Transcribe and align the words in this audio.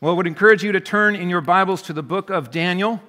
Well, 0.00 0.12
I 0.12 0.14
would 0.14 0.28
encourage 0.28 0.62
you 0.62 0.70
to 0.70 0.80
turn 0.80 1.16
in 1.16 1.28
your 1.28 1.40
Bibles 1.40 1.82
to 1.82 1.92
the 1.92 2.04
book 2.04 2.30
of 2.30 2.52
Daniel. 2.52 3.02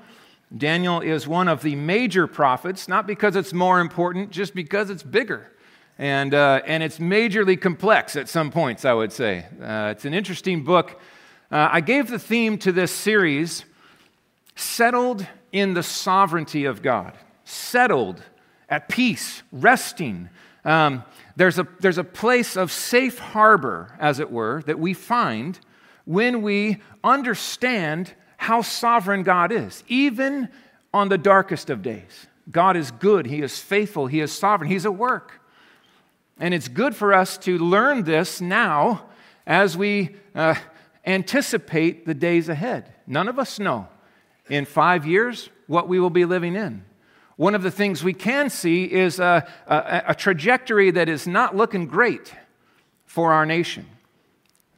Daniel 0.58 1.02
is 1.02 1.28
one 1.28 1.48
of 1.48 1.62
the 1.62 1.76
major 1.76 2.26
prophets, 2.26 2.88
not 2.88 3.06
because 3.06 3.36
it's 3.36 3.54
more 3.54 3.80
important, 3.80 4.32
just 4.32 4.56
because 4.56 4.90
it's 4.90 5.04
bigger. 5.04 5.52
And, 6.00 6.34
uh, 6.34 6.64
and 6.66 6.82
it's 6.82 6.98
majorly 6.98 7.62
complex 7.62 8.16
at 8.16 8.28
some 8.28 8.50
points, 8.50 8.86
I 8.86 8.94
would 8.94 9.12
say. 9.12 9.46
Uh, 9.62 9.94
it's 9.96 10.06
an 10.06 10.16
interesting 10.16 10.64
book. 10.64 11.00
Uh, 11.52 11.70
I 11.72 11.82
gave 11.82 12.10
the 12.10 12.18
theme 12.18 12.58
to 12.58 12.72
this 12.72 12.92
series 12.92 13.66
Settled 14.56 15.28
in 15.52 15.76
the 15.76 15.84
Sovereignty 15.84 16.66
of 16.66 16.82
God. 16.82 17.14
Settled, 17.46 18.24
at 18.68 18.90
peace, 18.90 19.44
resting. 19.52 20.30
Um, 20.66 21.04
there's, 21.36 21.60
a, 21.60 21.68
there's 21.82 22.00
a 22.00 22.04
place 22.04 22.58
of 22.58 22.72
safe 22.72 23.20
harbor, 23.20 23.96
as 24.00 24.20
it 24.20 24.32
were, 24.32 24.64
that 24.66 24.80
we 24.80 24.96
find 24.96 25.60
when 26.10 26.42
we 26.42 26.76
understand 27.04 28.12
how 28.36 28.64
sovereign 28.64 29.22
God 29.22 29.52
is, 29.52 29.84
even 29.88 30.50
on 30.92 31.08
the 31.08 31.20
darkest 31.20 31.70
of 31.70 31.84
days. 31.84 32.26
God 32.50 32.76
is 32.76 32.90
good, 32.90 33.28
He 33.28 33.44
is 33.44 33.60
faithful, 33.60 34.08
He 34.08 34.20
is 34.20 34.32
sovereign, 34.32 34.72
He's 34.72 34.88
at 34.88 34.96
work. 34.96 35.40
And 36.40 36.52
it's 36.52 36.68
good 36.68 36.96
for 36.96 37.14
us 37.14 37.38
to 37.40 37.60
learn 37.60 38.06
this 38.06 38.42
now 38.42 39.06
as 39.46 39.78
we 39.78 40.16
uh, 40.34 40.56
anticipate 41.06 42.08
the 42.08 42.16
days 42.16 42.50
ahead. 42.50 42.92
None 43.06 43.28
of 43.28 43.38
us 43.38 43.60
know 43.60 43.88
in 44.50 44.66
five 44.66 45.06
years 45.06 45.52
what 45.68 45.88
we 45.88 46.00
will 46.00 46.10
be 46.10 46.26
living 46.26 46.56
in. 46.56 46.86
One 47.36 47.54
of 47.54 47.62
the 47.62 47.70
things 47.70 48.04
we 48.04 48.14
can 48.14 48.50
see 48.50 48.86
is 48.86 49.20
a, 49.20 49.48
a, 49.68 50.04
a 50.08 50.16
trajectory 50.16 50.90
that 50.90 51.08
is 51.08 51.28
not 51.28 51.56
looking 51.56 51.86
great 51.86 52.34
for 53.06 53.32
our 53.32 53.46
nation 53.46 53.86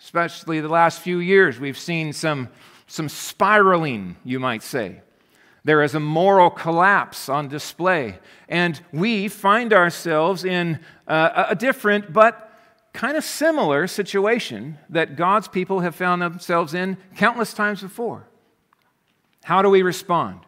especially 0.01 0.59
the 0.59 0.67
last 0.67 0.99
few 0.99 1.19
years, 1.19 1.59
we've 1.59 1.77
seen 1.77 2.11
some, 2.11 2.49
some 2.87 3.07
spiraling, 3.07 4.15
you 4.23 4.39
might 4.39 4.63
say. 4.63 5.01
There 5.63 5.83
is 5.83 5.93
a 5.93 5.99
moral 5.99 6.49
collapse 6.49 7.29
on 7.29 7.47
display. 7.47 8.17
And 8.49 8.81
we 8.91 9.27
find 9.27 9.71
ourselves 9.71 10.43
in 10.43 10.79
uh, 11.07 11.45
a 11.49 11.55
different 11.55 12.11
but 12.11 12.51
kind 12.93 13.15
of 13.15 13.23
similar 13.23 13.87
situation 13.87 14.79
that 14.89 15.15
God's 15.15 15.47
people 15.47 15.81
have 15.81 15.95
found 15.95 16.21
themselves 16.21 16.73
in 16.73 16.97
countless 17.15 17.53
times 17.53 17.81
before. 17.81 18.27
How 19.43 19.61
do 19.61 19.69
we 19.69 19.83
respond? 19.83 20.39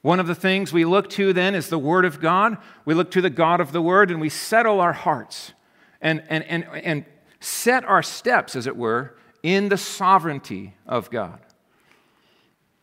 One 0.00 0.18
of 0.18 0.26
the 0.26 0.34
things 0.34 0.72
we 0.72 0.86
look 0.86 1.10
to 1.10 1.32
then 1.34 1.54
is 1.54 1.68
the 1.68 1.78
Word 1.78 2.06
of 2.06 2.20
God. 2.20 2.56
We 2.86 2.94
look 2.94 3.10
to 3.12 3.20
the 3.20 3.30
God 3.30 3.60
of 3.60 3.72
the 3.72 3.82
Word 3.82 4.10
and 4.10 4.20
we 4.20 4.30
settle 4.30 4.80
our 4.80 4.94
hearts 4.94 5.52
and, 6.00 6.22
and, 6.28 6.42
and, 6.44 6.64
and 6.82 7.04
set 7.40 7.84
our 7.84 8.02
steps, 8.02 8.56
as 8.56 8.66
it 8.66 8.76
were, 8.76 9.16
in 9.42 9.68
the 9.68 9.76
sovereignty 9.76 10.74
of 10.86 11.10
God. 11.10 11.38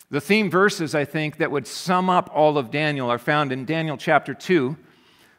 The 0.09 0.21
theme 0.21 0.49
verses, 0.49 0.95
I 0.95 1.05
think, 1.05 1.37
that 1.37 1.51
would 1.51 1.67
sum 1.67 2.09
up 2.09 2.29
all 2.33 2.57
of 2.57 2.71
Daniel 2.71 3.09
are 3.09 3.17
found 3.17 3.51
in 3.51 3.65
Daniel 3.65 3.97
chapter 3.97 4.33
2, 4.33 4.77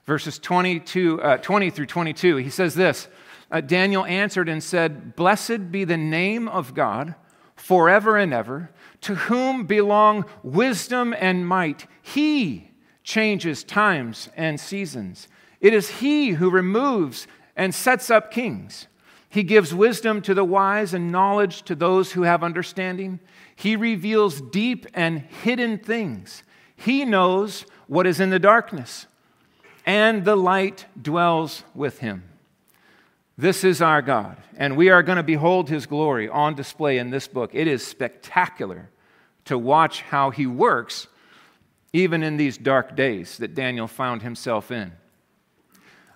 verses 0.05 0.39
22, 0.39 1.23
uh, 1.23 1.37
20 1.39 1.71
through 1.71 1.87
22. 1.87 2.37
He 2.37 2.51
says 2.51 2.75
this 2.75 3.09
uh, 3.51 3.61
Daniel 3.61 4.05
answered 4.05 4.49
and 4.49 4.63
said, 4.63 5.15
Blessed 5.17 5.71
be 5.71 5.85
the 5.85 5.97
name 5.97 6.49
of 6.49 6.75
God 6.75 7.15
forever 7.55 8.17
and 8.17 8.35
ever, 8.35 8.71
to 9.03 9.15
whom 9.15 9.67
belong 9.67 10.25
wisdom 10.43 11.15
and 11.19 11.47
might. 11.47 11.87
He 12.03 12.73
changes 13.03 13.63
times 13.63 14.29
and 14.37 14.59
seasons. 14.59 15.29
It 15.61 15.73
is 15.73 16.01
He 16.01 16.31
who 16.31 16.51
removes 16.51 17.27
and 17.55 17.75
sets 17.75 18.11
up 18.11 18.31
kings. 18.31 18.89
He 19.37 19.43
gives 19.43 19.75
wisdom 19.75 20.23
to 20.23 20.33
the 20.33 20.47
wise 20.47 20.95
and 20.95 21.13
knowledge 21.13 21.61
to 21.65 21.75
those 21.75 22.13
who 22.13 22.23
have 22.23 22.43
understanding. 22.43 23.21
He 23.55 23.77
reveals 23.77 24.41
deep 24.41 24.87
and 24.95 25.21
hidden 25.21 25.77
things. 25.77 26.43
He 26.75 27.05
knows 27.05 27.67
what 27.87 28.07
is 28.07 28.19
in 28.19 28.31
the 28.31 28.39
darkness, 28.39 29.07
and 29.85 30.25
the 30.25 30.37
light 30.37 30.87
dwells 30.99 31.65
with 31.75 31.99
him. 31.99 32.23
This 33.37 33.63
is 33.63 33.83
our 33.83 34.01
God, 34.01 34.39
and 34.57 34.75
we 34.75 34.89
are 34.89 35.03
going 35.03 35.17
to 35.17 35.23
behold 35.23 35.69
his 35.69 35.85
glory 35.85 36.31
on 36.31 36.55
display 36.55 36.97
in 36.97 37.11
this 37.11 37.29
book. 37.29 37.51
It 37.53 37.67
is 37.67 37.87
spectacular 37.87 38.89
to 39.45 39.59
watch 39.59 40.01
how 40.01 40.31
he 40.31 40.47
works, 40.47 41.09
even 41.93 42.23
in 42.23 42.39
these 42.39 42.57
dark 42.57 42.97
days 42.97 43.37
that 43.37 43.55
Daniel 43.55 43.87
found 43.87 44.23
himself 44.23 44.71
in. 44.71 44.93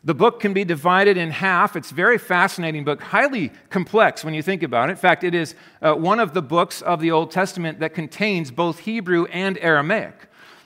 The 0.03 0.15
book 0.15 0.41
can 0.41 0.55
be 0.55 0.65
divided 0.65 1.19
in 1.19 1.31
half. 1.31 1.77
It's 1.77 1.91
a 1.91 1.95
very 1.95 2.17
fascinating 2.17 2.85
book, 2.85 3.03
highly 3.03 3.53
complex 3.69 4.25
when 4.25 4.33
you 4.33 4.43
think 4.43 4.63
about 4.63 4.89
it. 4.89 4.93
In 4.93 4.97
fact, 4.97 5.25
it 5.25 5.35
is 5.35 5.55
uh, 5.83 5.93
one 5.95 6.21
of 6.21 6.33
the 6.33 6.41
books 6.41 6.81
of 6.81 7.01
the 7.01 7.11
Old 7.11 7.31
Testament 7.31 7.81
that 7.81 7.93
contains 7.93 8.51
both 8.51 8.81
Hebrew 8.81 9.27
and 9.27 9.59
Aramaic. 9.59 10.15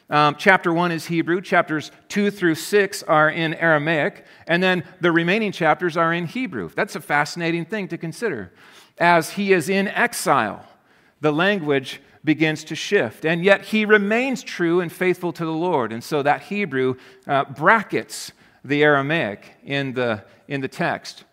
Um, 0.08 0.36
chapter 0.38 0.72
1 0.72 0.92
is 0.92 1.06
Hebrew, 1.06 1.40
chapters 1.40 1.90
2 2.10 2.30
through 2.30 2.54
6 2.54 3.02
are 3.04 3.28
in 3.28 3.54
Aramaic, 3.54 4.24
and 4.46 4.62
then 4.62 4.84
the 5.00 5.10
remaining 5.10 5.50
chapters 5.50 5.96
are 5.96 6.12
in 6.12 6.26
Hebrew. 6.26 6.70
That's 6.76 6.94
a 6.94 7.00
fascinating 7.00 7.64
thing 7.64 7.88
to 7.88 7.98
consider. 7.98 8.52
As 8.98 9.30
he 9.30 9.52
is 9.52 9.68
in 9.68 9.88
exile, 9.88 10.64
the 11.20 11.32
language 11.32 12.00
begins 12.22 12.62
to 12.64 12.76
shift, 12.76 13.24
and 13.24 13.42
yet 13.42 13.62
he 13.62 13.84
remains 13.84 14.44
true 14.44 14.80
and 14.80 14.92
faithful 14.92 15.32
to 15.32 15.44
the 15.44 15.50
Lord. 15.50 15.92
And 15.92 16.04
so 16.04 16.22
that 16.22 16.42
Hebrew 16.42 16.96
uh, 17.26 17.44
brackets 17.46 18.30
the 18.64 18.82
Aramaic 18.82 19.52
in 19.64 19.92
the, 19.92 20.24
in 20.48 20.60
the 20.60 20.68
text. 20.68 21.24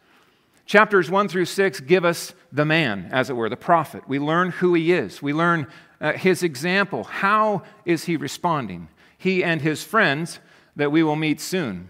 Chapters 0.66 1.10
1 1.10 1.28
through 1.28 1.46
6 1.46 1.80
give 1.82 2.06
us 2.06 2.34
the 2.52 2.66
man, 2.66 3.10
as 3.12 3.30
it 3.30 3.34
were, 3.34 3.50
the 3.50 3.58
prophet. 3.58 4.08
We 4.08 4.20
learn 4.20 4.52
who 4.52 4.74
he 4.74 4.92
is, 4.92 5.22
we 5.22 5.34
learn 5.34 5.68
uh, 6.00 6.14
his 6.14 6.44
example. 6.44 7.04
How 7.04 7.64
is 7.86 8.06
he 8.06 8.18
responding? 8.18 8.88
He 9.18 9.44
and 9.44 9.62
his 9.62 9.84
friends 9.84 10.40
that 10.76 10.92
we 10.92 11.04
will 11.04 11.16
meet 11.16 11.40
soon. 11.40 11.90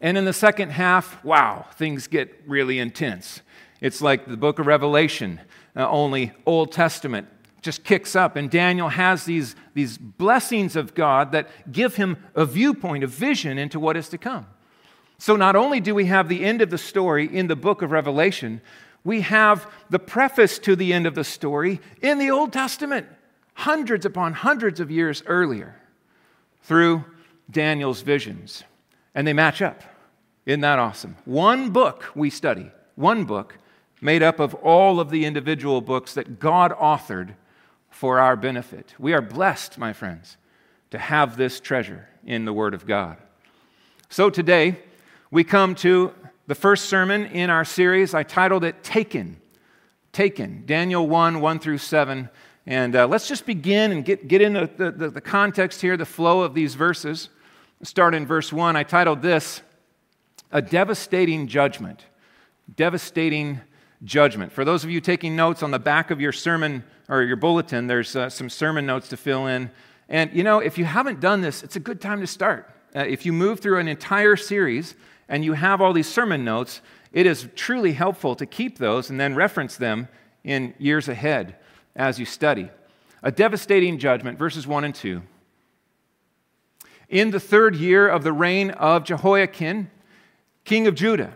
And 0.00 0.18
in 0.18 0.24
the 0.24 0.32
second 0.32 0.70
half, 0.70 1.24
wow, 1.24 1.66
things 1.74 2.06
get 2.06 2.42
really 2.46 2.78
intense. 2.78 3.40
It's 3.80 4.00
like 4.00 4.26
the 4.26 4.36
book 4.36 4.58
of 4.58 4.66
Revelation, 4.66 5.40
uh, 5.74 5.88
only 5.88 6.32
Old 6.44 6.72
Testament 6.72 7.28
just 7.66 7.84
kicks 7.84 8.16
up. 8.16 8.36
And 8.36 8.50
Daniel 8.50 8.88
has 8.88 9.24
these, 9.24 9.54
these 9.74 9.98
blessings 9.98 10.74
of 10.74 10.94
God 10.94 11.32
that 11.32 11.50
give 11.70 11.96
him 11.96 12.16
a 12.34 12.46
viewpoint, 12.46 13.04
a 13.04 13.06
vision 13.06 13.58
into 13.58 13.78
what 13.78 13.98
is 13.98 14.08
to 14.08 14.18
come. 14.18 14.46
So 15.18 15.36
not 15.36 15.56
only 15.56 15.80
do 15.80 15.94
we 15.94 16.06
have 16.06 16.28
the 16.28 16.44
end 16.44 16.62
of 16.62 16.70
the 16.70 16.78
story 16.78 17.26
in 17.26 17.48
the 17.48 17.56
book 17.56 17.82
of 17.82 17.90
Revelation, 17.90 18.62
we 19.04 19.20
have 19.20 19.70
the 19.90 19.98
preface 19.98 20.58
to 20.60 20.74
the 20.74 20.92
end 20.92 21.06
of 21.06 21.14
the 21.14 21.24
story 21.24 21.80
in 22.00 22.18
the 22.18 22.30
Old 22.30 22.52
Testament, 22.52 23.06
hundreds 23.54 24.06
upon 24.06 24.32
hundreds 24.32 24.80
of 24.80 24.90
years 24.90 25.22
earlier, 25.26 25.76
through 26.62 27.04
Daniel's 27.50 28.02
visions. 28.02 28.64
And 29.14 29.26
they 29.26 29.32
match 29.32 29.60
up. 29.60 29.82
Isn't 30.44 30.60
that 30.60 30.78
awesome? 30.78 31.16
One 31.24 31.70
book 31.70 32.10
we 32.14 32.30
study, 32.30 32.70
one 32.94 33.24
book 33.24 33.58
made 34.00 34.22
up 34.22 34.38
of 34.40 34.54
all 34.54 35.00
of 35.00 35.10
the 35.10 35.24
individual 35.24 35.80
books 35.80 36.14
that 36.14 36.38
God 36.38 36.72
authored 36.72 37.34
for 37.96 38.20
our 38.20 38.36
benefit. 38.36 38.94
We 38.98 39.14
are 39.14 39.22
blessed, 39.22 39.78
my 39.78 39.94
friends, 39.94 40.36
to 40.90 40.98
have 40.98 41.38
this 41.38 41.60
treasure 41.60 42.06
in 42.26 42.44
the 42.44 42.52
Word 42.52 42.74
of 42.74 42.86
God. 42.86 43.16
So 44.10 44.28
today, 44.28 44.78
we 45.30 45.44
come 45.44 45.74
to 45.76 46.12
the 46.46 46.54
first 46.54 46.90
sermon 46.90 47.24
in 47.24 47.48
our 47.48 47.64
series. 47.64 48.12
I 48.12 48.22
titled 48.22 48.64
it 48.64 48.82
Taken. 48.82 49.40
Taken. 50.12 50.64
Daniel 50.66 51.08
1 51.08 51.40
1 51.40 51.58
through 51.58 51.78
7. 51.78 52.28
And 52.66 52.94
uh, 52.94 53.06
let's 53.06 53.28
just 53.28 53.46
begin 53.46 53.92
and 53.92 54.04
get, 54.04 54.28
get 54.28 54.42
into 54.42 54.68
the, 54.76 54.90
the, 54.90 55.08
the 55.08 55.20
context 55.22 55.80
here, 55.80 55.96
the 55.96 56.04
flow 56.04 56.42
of 56.42 56.52
these 56.52 56.74
verses. 56.74 57.30
start 57.82 58.14
in 58.14 58.26
verse 58.26 58.52
1. 58.52 58.76
I 58.76 58.82
titled 58.82 59.22
this 59.22 59.62
A 60.52 60.60
Devastating 60.60 61.46
Judgment. 61.46 62.04
Devastating 62.76 63.62
Judgment. 64.04 64.52
For 64.52 64.66
those 64.66 64.84
of 64.84 64.90
you 64.90 65.00
taking 65.00 65.34
notes 65.34 65.62
on 65.62 65.70
the 65.70 65.78
back 65.78 66.10
of 66.10 66.20
your 66.20 66.32
sermon 66.32 66.84
or 67.08 67.22
your 67.22 67.36
bulletin, 67.36 67.86
there's 67.86 68.16
uh, 68.16 68.28
some 68.28 68.48
sermon 68.48 68.86
notes 68.86 69.08
to 69.08 69.16
fill 69.16 69.46
in. 69.46 69.70
And 70.08 70.32
you 70.32 70.42
know, 70.42 70.58
if 70.58 70.78
you 70.78 70.84
haven't 70.84 71.20
done 71.20 71.40
this, 71.40 71.62
it's 71.62 71.76
a 71.76 71.80
good 71.80 72.00
time 72.00 72.20
to 72.20 72.26
start. 72.26 72.70
Uh, 72.94 73.00
if 73.00 73.26
you 73.26 73.32
move 73.32 73.60
through 73.60 73.78
an 73.78 73.88
entire 73.88 74.36
series 74.36 74.94
and 75.28 75.44
you 75.44 75.52
have 75.52 75.80
all 75.80 75.92
these 75.92 76.08
sermon 76.08 76.44
notes, 76.44 76.80
it 77.12 77.26
is 77.26 77.48
truly 77.54 77.92
helpful 77.92 78.34
to 78.36 78.46
keep 78.46 78.78
those 78.78 79.10
and 79.10 79.18
then 79.18 79.34
reference 79.34 79.76
them 79.76 80.08
in 80.44 80.74
years 80.78 81.08
ahead 81.08 81.56
as 81.94 82.18
you 82.18 82.24
study. 82.24 82.70
A 83.22 83.30
devastating 83.30 83.98
judgment, 83.98 84.38
verses 84.38 84.66
1 84.66 84.84
and 84.84 84.94
2. 84.94 85.22
In 87.08 87.30
the 87.30 87.40
third 87.40 87.76
year 87.76 88.08
of 88.08 88.22
the 88.24 88.32
reign 88.32 88.70
of 88.70 89.04
Jehoiakim, 89.04 89.90
king 90.64 90.86
of 90.86 90.94
Judah, 90.94 91.34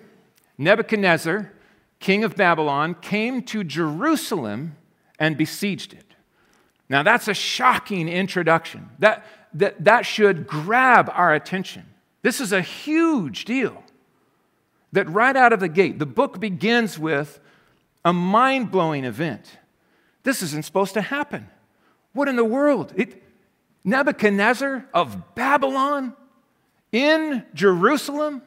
Nebuchadnezzar, 0.59 1.53
king 2.01 2.25
of 2.25 2.37
Babylon, 2.37 2.95
came 2.95 3.43
to 3.45 3.65
Jerusalem 3.65 4.77
and 5.21 5.37
besieged 5.37 5.93
it. 5.93 6.07
Now, 6.89 7.05
that's 7.05 7.29
a 7.29 7.35
shocking 7.35 8.09
introduction. 8.09 8.89
That, 8.99 9.25
that, 9.55 9.85
that 9.85 10.05
should 10.05 10.47
grab 10.49 11.09
our 11.15 11.33
attention. 11.33 11.85
This 12.23 12.41
is 12.41 12.53
a 12.53 12.63
huge 12.63 13.45
deal. 13.45 13.85
That 14.93 15.09
right 15.09 15.37
out 15.37 15.53
of 15.53 15.61
the 15.61 15.69
gate, 15.69 16.01
the 16.01 16.07
book 16.07 16.41
begins 16.41 16.99
with 16.99 17.39
a 18.05 18.13
mind 18.13 18.73
blowing 18.73 19.05
event. 19.05 19.59
This 20.25 20.43
isn't 20.43 20.65
supposed 20.65 20.95
to 20.95 21.01
happen. 21.01 21.49
What 22.13 22.27
in 22.27 22.35
the 22.35 22.45
world? 22.45 22.93
It, 22.97 23.23
Nebuchadnezzar 23.85 24.87
of 24.93 25.35
Babylon 25.37 26.15
in 26.91 27.45
Jerusalem? 27.55 28.43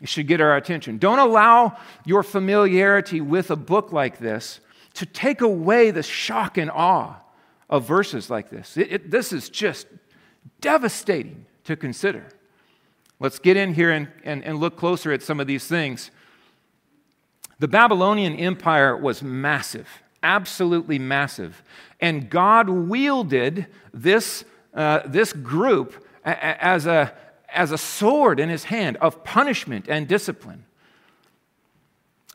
It 0.00 0.08
should 0.08 0.26
get 0.26 0.40
our 0.40 0.56
attention. 0.56 0.98
Don't 0.98 1.20
allow 1.20 1.78
your 2.04 2.24
familiarity 2.24 3.20
with 3.20 3.52
a 3.52 3.56
book 3.56 3.92
like 3.92 4.18
this 4.18 4.58
to 4.94 5.06
take 5.06 5.40
away 5.40 5.90
the 5.90 6.02
shock 6.02 6.58
and 6.58 6.70
awe 6.70 7.16
of 7.70 7.86
verses 7.86 8.28
like 8.28 8.50
this. 8.50 8.76
It, 8.76 8.92
it, 8.92 9.10
this 9.10 9.32
is 9.32 9.48
just 9.48 9.86
devastating 10.60 11.46
to 11.64 11.76
consider. 11.76 12.28
Let's 13.18 13.38
get 13.38 13.56
in 13.56 13.74
here 13.74 13.90
and, 13.90 14.08
and, 14.24 14.44
and 14.44 14.58
look 14.58 14.76
closer 14.76 15.12
at 15.12 15.22
some 15.22 15.40
of 15.40 15.46
these 15.46 15.66
things. 15.66 16.10
The 17.58 17.68
Babylonian 17.68 18.34
Empire 18.36 18.96
was 18.96 19.22
massive, 19.22 19.88
absolutely 20.22 20.98
massive. 20.98 21.62
And 22.00 22.28
God 22.28 22.68
wielded 22.68 23.68
this, 23.94 24.44
uh, 24.74 25.00
this 25.06 25.32
group 25.32 26.04
as 26.24 26.86
a, 26.86 27.14
as 27.48 27.70
a 27.70 27.78
sword 27.78 28.40
in 28.40 28.48
his 28.48 28.64
hand 28.64 28.96
of 28.96 29.22
punishment 29.22 29.86
and 29.88 30.08
discipline. 30.08 30.64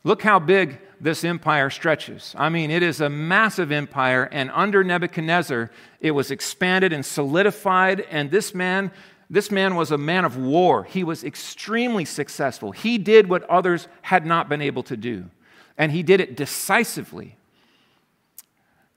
Look 0.04 0.22
how 0.22 0.38
big 0.38 0.80
this 1.00 1.24
empire 1.24 1.70
stretches. 1.70 2.34
I 2.36 2.48
mean, 2.48 2.70
it 2.70 2.82
is 2.82 3.00
a 3.00 3.08
massive 3.08 3.72
empire, 3.72 4.28
and 4.32 4.50
under 4.52 4.82
Nebuchadnezzar, 4.82 5.70
it 6.00 6.10
was 6.10 6.30
expanded 6.30 6.92
and 6.92 7.04
solidified. 7.04 8.00
And 8.10 8.30
this 8.30 8.54
man, 8.54 8.90
this 9.30 9.50
man 9.50 9.74
was 9.74 9.90
a 9.90 9.98
man 9.98 10.24
of 10.24 10.36
war. 10.36 10.84
He 10.84 11.04
was 11.04 11.24
extremely 11.24 12.04
successful. 12.04 12.72
He 12.72 12.98
did 12.98 13.28
what 13.28 13.44
others 13.44 13.88
had 14.02 14.26
not 14.26 14.48
been 14.48 14.62
able 14.62 14.82
to 14.84 14.96
do, 14.96 15.30
and 15.76 15.92
he 15.92 16.02
did 16.02 16.20
it 16.20 16.36
decisively. 16.36 17.36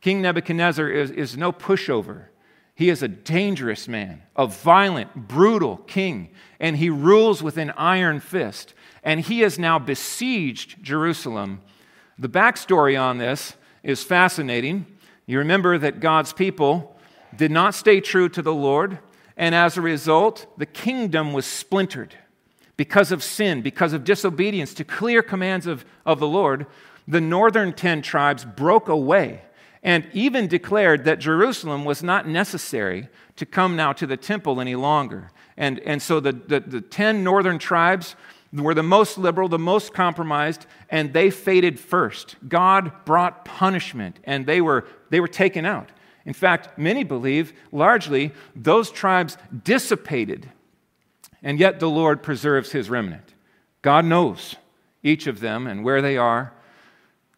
King 0.01 0.21
Nebuchadnezzar 0.21 0.89
is, 0.89 1.11
is 1.11 1.37
no 1.37 1.51
pushover. 1.51 2.25
He 2.73 2.89
is 2.89 3.03
a 3.03 3.07
dangerous 3.07 3.87
man, 3.87 4.23
a 4.35 4.47
violent, 4.47 5.27
brutal 5.27 5.77
king, 5.77 6.29
and 6.59 6.77
he 6.77 6.89
rules 6.89 7.43
with 7.43 7.57
an 7.57 7.71
iron 7.71 8.19
fist. 8.19 8.73
And 9.03 9.19
he 9.19 9.41
has 9.41 9.59
now 9.59 9.77
besieged 9.77 10.81
Jerusalem 10.83 11.61
the 12.21 12.29
backstory 12.29 13.01
on 13.01 13.17
this 13.17 13.55
is 13.81 14.03
fascinating. 14.03 14.85
You 15.25 15.39
remember 15.39 15.79
that 15.79 15.99
God's 15.99 16.33
people 16.33 16.95
did 17.35 17.49
not 17.49 17.73
stay 17.73 17.99
true 17.99 18.29
to 18.29 18.43
the 18.43 18.53
Lord, 18.53 18.99
and 19.35 19.55
as 19.55 19.75
a 19.75 19.81
result, 19.81 20.45
the 20.55 20.67
kingdom 20.67 21.33
was 21.33 21.47
splintered 21.47 22.13
because 22.77 23.11
of 23.11 23.23
sin, 23.23 23.63
because 23.63 23.91
of 23.91 24.03
disobedience 24.03 24.75
to 24.75 24.83
clear 24.83 25.23
commands 25.23 25.65
of, 25.65 25.83
of 26.05 26.19
the 26.19 26.27
Lord. 26.27 26.67
The 27.07 27.21
northern 27.21 27.73
10 27.73 28.03
tribes 28.03 28.45
broke 28.45 28.87
away 28.87 29.41
and 29.81 30.07
even 30.13 30.47
declared 30.47 31.05
that 31.05 31.17
Jerusalem 31.17 31.85
was 31.85 32.03
not 32.03 32.27
necessary 32.27 33.09
to 33.37 33.47
come 33.47 33.75
now 33.75 33.93
to 33.93 34.05
the 34.05 34.17
temple 34.17 34.61
any 34.61 34.75
longer. 34.75 35.31
And, 35.57 35.79
and 35.79 35.99
so 35.99 36.19
the, 36.19 36.33
the, 36.33 36.59
the 36.59 36.81
10 36.81 37.23
northern 37.23 37.57
tribes 37.57 38.15
were 38.53 38.73
the 38.73 38.83
most 38.83 39.17
liberal, 39.17 39.47
the 39.47 39.59
most 39.59 39.93
compromised, 39.93 40.65
and 40.89 41.13
they 41.13 41.29
faded 41.29 41.79
first. 41.79 42.35
God 42.47 42.91
brought 43.05 43.45
punishment, 43.45 44.19
and 44.25 44.45
they 44.45 44.59
were, 44.59 44.85
they 45.09 45.19
were 45.19 45.27
taken 45.27 45.65
out. 45.65 45.89
In 46.25 46.33
fact, 46.33 46.77
many 46.77 47.03
believe 47.03 47.53
largely 47.71 48.31
those 48.55 48.91
tribes 48.91 49.37
dissipated, 49.63 50.49
and 51.41 51.59
yet 51.59 51.79
the 51.79 51.89
Lord 51.89 52.21
preserves 52.21 52.71
his 52.71 52.89
remnant. 52.89 53.33
God 53.81 54.05
knows 54.05 54.55
each 55.01 55.27
of 55.27 55.39
them 55.39 55.65
and 55.65 55.83
where 55.83 56.01
they 56.01 56.17
are. 56.17 56.53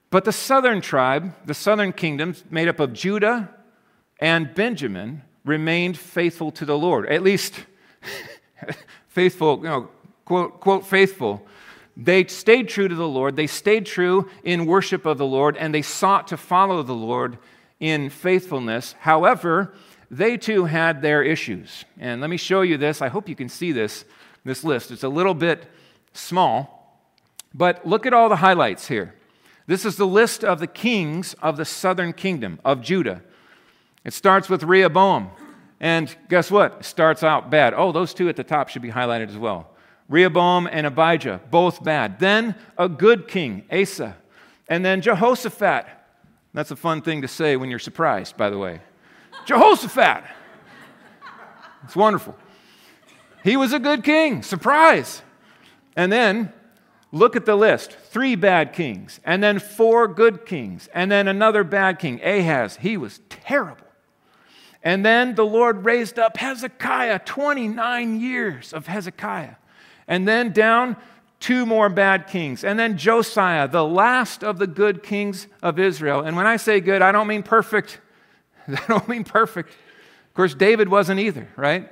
But 0.10 0.26
the 0.26 0.32
southern 0.32 0.82
tribe, 0.82 1.34
the 1.46 1.54
southern 1.54 1.94
kingdoms, 1.94 2.44
made 2.50 2.68
up 2.68 2.80
of 2.80 2.94
Judah 2.94 3.50
and 4.20 4.54
Benjamin, 4.54 5.24
remained 5.46 5.98
faithful 5.98 6.52
to 6.52 6.66
the 6.66 6.78
Lord. 6.78 7.08
At 7.08 7.24
least 7.24 7.66
faithful, 9.08 9.58
you 9.58 9.64
know, 9.64 9.90
quote, 10.26 10.60
quote, 10.60 10.86
faithful. 10.86 11.46
They 11.96 12.26
stayed 12.26 12.70
true 12.70 12.88
to 12.88 12.96
the 12.96 13.08
Lord. 13.08 13.36
They 13.36 13.48
stayed 13.48 13.86
true 13.86 14.30
in 14.44 14.66
worship 14.66 15.06
of 15.06 15.18
the 15.18 15.26
Lord, 15.26 15.58
and 15.58 15.74
they 15.74 15.82
sought 15.82 16.28
to 16.30 16.38
follow 16.38 16.82
the 16.82 16.94
Lord 16.94 17.38
in 17.80 18.10
faithfulness. 18.10 18.96
However, 19.00 19.74
they 20.10 20.38
too 20.38 20.66
had 20.66 21.02
their 21.02 21.24
issues. 21.24 21.86
And 22.00 22.22
let 22.22 22.30
me 22.30 22.38
show 22.38 22.62
you 22.62 22.78
this. 22.78 23.02
I 23.02 23.10
hope 23.10 23.30
you 23.30 23.36
can 23.36 23.50
see 23.50 23.72
this, 23.72 24.06
this 24.44 24.64
list. 24.64 24.92
It's 24.92 25.04
a 25.04 25.10
little 25.10 25.34
bit 25.34 25.68
small, 26.14 27.00
but 27.54 27.86
look 27.86 28.06
at 28.06 28.14
all 28.14 28.30
the 28.30 28.38
highlights 28.38 28.88
here. 28.88 29.16
This 29.66 29.86
is 29.86 29.96
the 29.96 30.08
list 30.08 30.44
of 30.44 30.60
the 30.60 30.68
kings 30.68 31.36
of 31.42 31.58
the 31.58 31.66
southern 31.66 32.14
kingdom 32.14 32.60
of 32.66 32.82
Judah. 32.82 33.22
It 34.04 34.14
starts 34.14 34.50
with 34.50 34.64
Rehoboam. 34.64 35.30
And 35.80 36.16
guess 36.30 36.50
what? 36.50 36.78
It 36.80 36.86
starts 36.86 37.24
out 37.24 37.50
bad. 37.50 37.74
Oh, 37.76 37.92
those 37.92 38.14
two 38.14 38.30
at 38.30 38.36
the 38.36 38.44
top 38.44 38.70
should 38.70 38.82
be 38.82 38.92
highlighted 38.92 39.30
as 39.30 39.38
well. 39.38 39.73
Rehoboam 40.10 40.68
and 40.72 40.86
Abijah, 40.86 41.42
both 41.50 41.84
bad. 41.84 42.20
Then 42.20 42.56
a 42.78 42.90
good 42.90 43.28
king, 43.28 43.64
Asa. 43.72 44.18
And 44.68 44.84
then 44.84 45.02
Jehoshaphat. 45.02 45.86
That's 46.54 46.72
a 46.72 46.76
fun 46.76 47.02
thing 47.02 47.22
to 47.24 47.28
say 47.28 47.56
when 47.56 47.70
you're 47.70 47.80
surprised, 47.80 48.38
by 48.38 48.50
the 48.50 48.58
way. 48.58 48.82
Jehoshaphat. 49.46 50.24
It's 51.84 51.96
wonderful. 51.96 52.36
He 53.44 53.58
was 53.58 53.74
a 53.74 53.80
good 53.80 54.04
king. 54.04 54.44
Surprise. 54.44 55.22
And 55.96 56.12
then 56.12 56.54
look 57.12 57.36
at 57.36 57.46
the 57.46 57.56
list 57.56 57.92
three 57.92 58.36
bad 58.36 58.74
kings, 58.74 59.20
and 59.24 59.44
then 59.44 59.60
four 59.60 60.08
good 60.08 60.46
kings, 60.46 60.90
and 60.94 61.12
then 61.12 61.28
another 61.28 61.64
bad 61.64 62.00
king, 62.00 62.20
Ahaz. 62.24 62.78
He 62.78 62.98
was 62.98 63.20
terrible. 63.30 63.88
And 64.84 65.06
then 65.06 65.36
the 65.36 65.46
Lord 65.46 65.86
raised 65.86 66.20
up 66.20 66.38
Hezekiah, 66.38 67.20
29 67.20 68.20
years 68.20 68.74
of 68.74 68.88
Hezekiah. 68.88 69.56
And 70.08 70.28
then 70.28 70.52
down 70.52 70.98
two 71.40 71.66
more 71.66 71.90
bad 71.90 72.28
kings. 72.28 72.64
And 72.64 72.80
then 72.80 72.98
Josiah, 72.98 73.68
the 73.68 73.84
last 73.84 74.44
of 74.44 74.60
the 74.60 74.68
good 74.68 75.04
kings 75.04 75.48
of 75.62 75.78
Israel. 75.78 76.22
And 76.22 76.38
when 76.38 76.48
I 76.48 76.56
say 76.56 76.80
good, 76.80 77.02
I 77.02 77.12
don't 77.12 77.28
mean 77.28 77.44
perfect. 77.44 78.00
I 78.68 78.82
don't 78.88 79.08
mean 79.10 79.24
perfect. 79.26 79.70
Of 79.70 80.34
course, 80.36 80.56
David 80.56 80.90
wasn't 80.90 81.20
either, 81.20 81.48
right? 81.56 81.92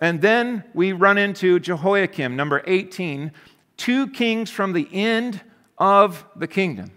And 0.00 0.20
then 0.20 0.64
we 0.74 0.92
run 0.92 1.18
into 1.18 1.60
Jehoiakim, 1.60 2.36
number 2.36 2.62
18, 2.66 3.32
two 3.76 4.08
kings 4.08 4.50
from 4.50 4.72
the 4.72 4.88
end 4.92 5.40
of 5.78 6.24
the 6.34 6.46
kingdom. 6.46 6.90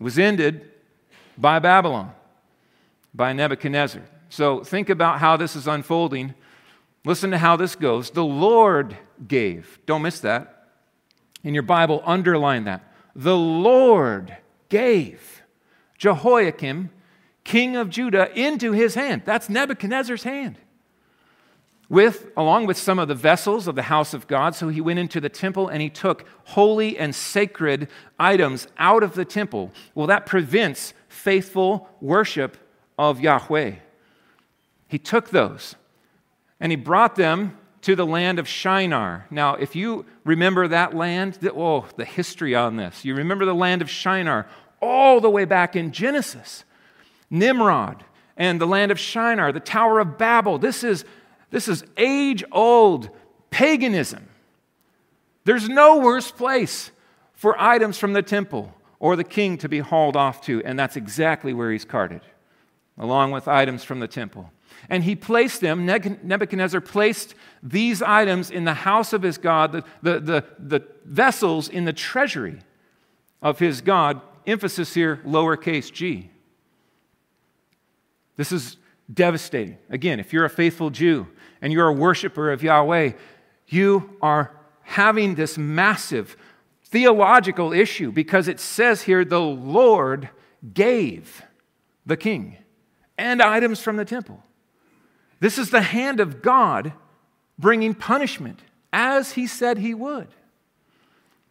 It 0.00 0.02
was 0.02 0.18
ended 0.18 0.70
by 1.38 1.58
Babylon, 1.58 2.12
by 3.14 3.32
Nebuchadnezzar. 3.32 4.02
So 4.28 4.62
think 4.62 4.90
about 4.90 5.18
how 5.18 5.36
this 5.36 5.56
is 5.56 5.66
unfolding. 5.66 6.34
Listen 7.04 7.30
to 7.30 7.38
how 7.38 7.56
this 7.56 7.74
goes. 7.74 8.10
The 8.10 8.24
Lord 8.24 8.96
gave. 9.26 9.78
Don't 9.86 10.02
miss 10.02 10.20
that. 10.20 10.68
In 11.42 11.54
your 11.54 11.62
Bible, 11.62 12.02
underline 12.04 12.64
that. 12.64 12.92
The 13.14 13.36
Lord 13.36 14.36
gave 14.68 15.42
Jehoiakim, 15.98 16.90
king 17.44 17.76
of 17.76 17.90
Judah, 17.90 18.30
into 18.38 18.72
his 18.72 18.94
hand. 18.94 19.22
That's 19.24 19.48
Nebuchadnezzar's 19.48 20.22
hand. 20.22 20.56
With, 21.88 22.30
along 22.36 22.66
with 22.66 22.76
some 22.76 23.00
of 23.00 23.08
the 23.08 23.16
vessels 23.16 23.66
of 23.66 23.74
the 23.74 23.82
house 23.82 24.14
of 24.14 24.28
God. 24.28 24.54
So 24.54 24.68
he 24.68 24.80
went 24.80 25.00
into 25.00 25.20
the 25.20 25.28
temple 25.28 25.68
and 25.68 25.82
he 25.82 25.90
took 25.90 26.24
holy 26.44 26.96
and 26.96 27.14
sacred 27.14 27.88
items 28.18 28.68
out 28.78 29.02
of 29.02 29.14
the 29.14 29.24
temple. 29.24 29.72
Well, 29.94 30.06
that 30.06 30.24
prevents 30.24 30.94
faithful 31.08 31.88
worship 32.00 32.56
of 32.96 33.20
Yahweh. 33.20 33.74
He 34.86 34.98
took 34.98 35.30
those 35.30 35.74
and 36.60 36.70
he 36.70 36.76
brought 36.76 37.16
them 37.16 37.56
to 37.82 37.96
the 37.96 38.06
land 38.06 38.38
of 38.38 38.46
Shinar. 38.46 39.26
Now, 39.30 39.54
if 39.54 39.74
you 39.74 40.04
remember 40.24 40.68
that 40.68 40.94
land, 40.94 41.38
oh, 41.54 41.86
the 41.96 42.04
history 42.04 42.54
on 42.54 42.76
this. 42.76 43.04
You 43.04 43.14
remember 43.14 43.44
the 43.44 43.54
land 43.54 43.82
of 43.82 43.90
Shinar 43.90 44.46
all 44.80 45.20
the 45.20 45.30
way 45.30 45.44
back 45.44 45.76
in 45.76 45.92
Genesis. 45.92 46.64
Nimrod 47.30 48.04
and 48.36 48.60
the 48.60 48.66
land 48.66 48.90
of 48.90 48.98
Shinar, 48.98 49.52
the 49.52 49.60
Tower 49.60 50.00
of 50.00 50.18
Babel. 50.18 50.58
This 50.58 50.84
is, 50.84 51.04
this 51.50 51.68
is 51.68 51.84
age 51.96 52.44
old 52.52 53.10
paganism. 53.50 54.28
There's 55.44 55.68
no 55.68 55.98
worse 55.98 56.30
place 56.30 56.90
for 57.32 57.60
items 57.60 57.98
from 57.98 58.12
the 58.12 58.22
temple 58.22 58.74
or 58.98 59.16
the 59.16 59.24
king 59.24 59.56
to 59.58 59.68
be 59.68 59.78
hauled 59.78 60.16
off 60.16 60.42
to, 60.42 60.62
and 60.64 60.78
that's 60.78 60.96
exactly 60.96 61.54
where 61.54 61.72
he's 61.72 61.86
carted, 61.86 62.20
along 62.98 63.30
with 63.30 63.48
items 63.48 63.82
from 63.82 64.00
the 64.00 64.08
temple. 64.08 64.50
And 64.88 65.04
he 65.04 65.14
placed 65.14 65.60
them, 65.60 65.84
Nebuchadnezzar 65.86 66.80
placed 66.80 67.34
these 67.62 68.02
items 68.02 68.50
in 68.50 68.64
the 68.64 68.74
house 68.74 69.12
of 69.12 69.22
his 69.22 69.38
God, 69.38 69.72
the, 69.72 69.84
the, 70.02 70.20
the, 70.20 70.44
the 70.58 70.86
vessels 71.04 71.68
in 71.68 71.84
the 71.84 71.92
treasury 71.92 72.60
of 73.42 73.58
his 73.58 73.80
God. 73.80 74.20
Emphasis 74.46 74.94
here, 74.94 75.20
lowercase 75.24 75.92
g. 75.92 76.30
This 78.36 78.52
is 78.52 78.78
devastating. 79.12 79.76
Again, 79.90 80.18
if 80.18 80.32
you're 80.32 80.46
a 80.46 80.50
faithful 80.50 80.90
Jew 80.90 81.26
and 81.60 81.72
you're 81.72 81.88
a 81.88 81.92
worshiper 81.92 82.50
of 82.50 82.62
Yahweh, 82.62 83.12
you 83.68 84.16
are 84.22 84.56
having 84.82 85.34
this 85.34 85.58
massive 85.58 86.36
theological 86.84 87.72
issue 87.72 88.10
because 88.10 88.48
it 88.48 88.58
says 88.58 89.02
here, 89.02 89.24
the 89.24 89.40
Lord 89.40 90.30
gave 90.74 91.42
the 92.04 92.16
king 92.16 92.56
and 93.16 93.40
items 93.40 93.80
from 93.80 93.96
the 93.96 94.04
temple. 94.04 94.42
This 95.40 95.58
is 95.58 95.70
the 95.70 95.82
hand 95.82 96.20
of 96.20 96.42
God 96.42 96.92
bringing 97.58 97.94
punishment 97.94 98.60
as 98.92 99.32
he 99.32 99.46
said 99.46 99.78
he 99.78 99.94
would. 99.94 100.28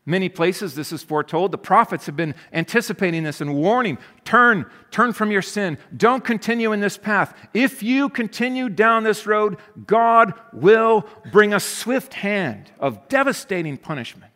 Many 0.06 0.28
places 0.28 0.74
this 0.74 0.92
is 0.92 1.04
foretold. 1.04 1.52
The 1.52 1.60
prophets 1.60 2.08
have 2.08 2.16
been 2.16 2.34
anticipating 2.52 3.24
this 3.24 3.42
and 3.42 3.54
warning 3.54 4.00
turn, 4.26 4.66
turn 4.90 5.14
from 5.14 5.30
your 5.30 5.44
sin. 5.44 5.78
Don't 5.96 6.24
continue 6.24 6.72
in 6.72 6.80
this 6.80 6.98
path. 6.98 7.36
If 7.54 7.84
you 7.84 8.10
continue 8.10 8.70
down 8.70 9.04
this 9.04 9.28
road, 9.28 9.58
God 9.86 10.34
will 10.52 11.06
bring 11.32 11.54
a 11.54 11.60
swift 11.60 12.16
hand 12.16 12.72
of 12.80 13.08
devastating 13.08 13.78
punishment. 13.78 14.34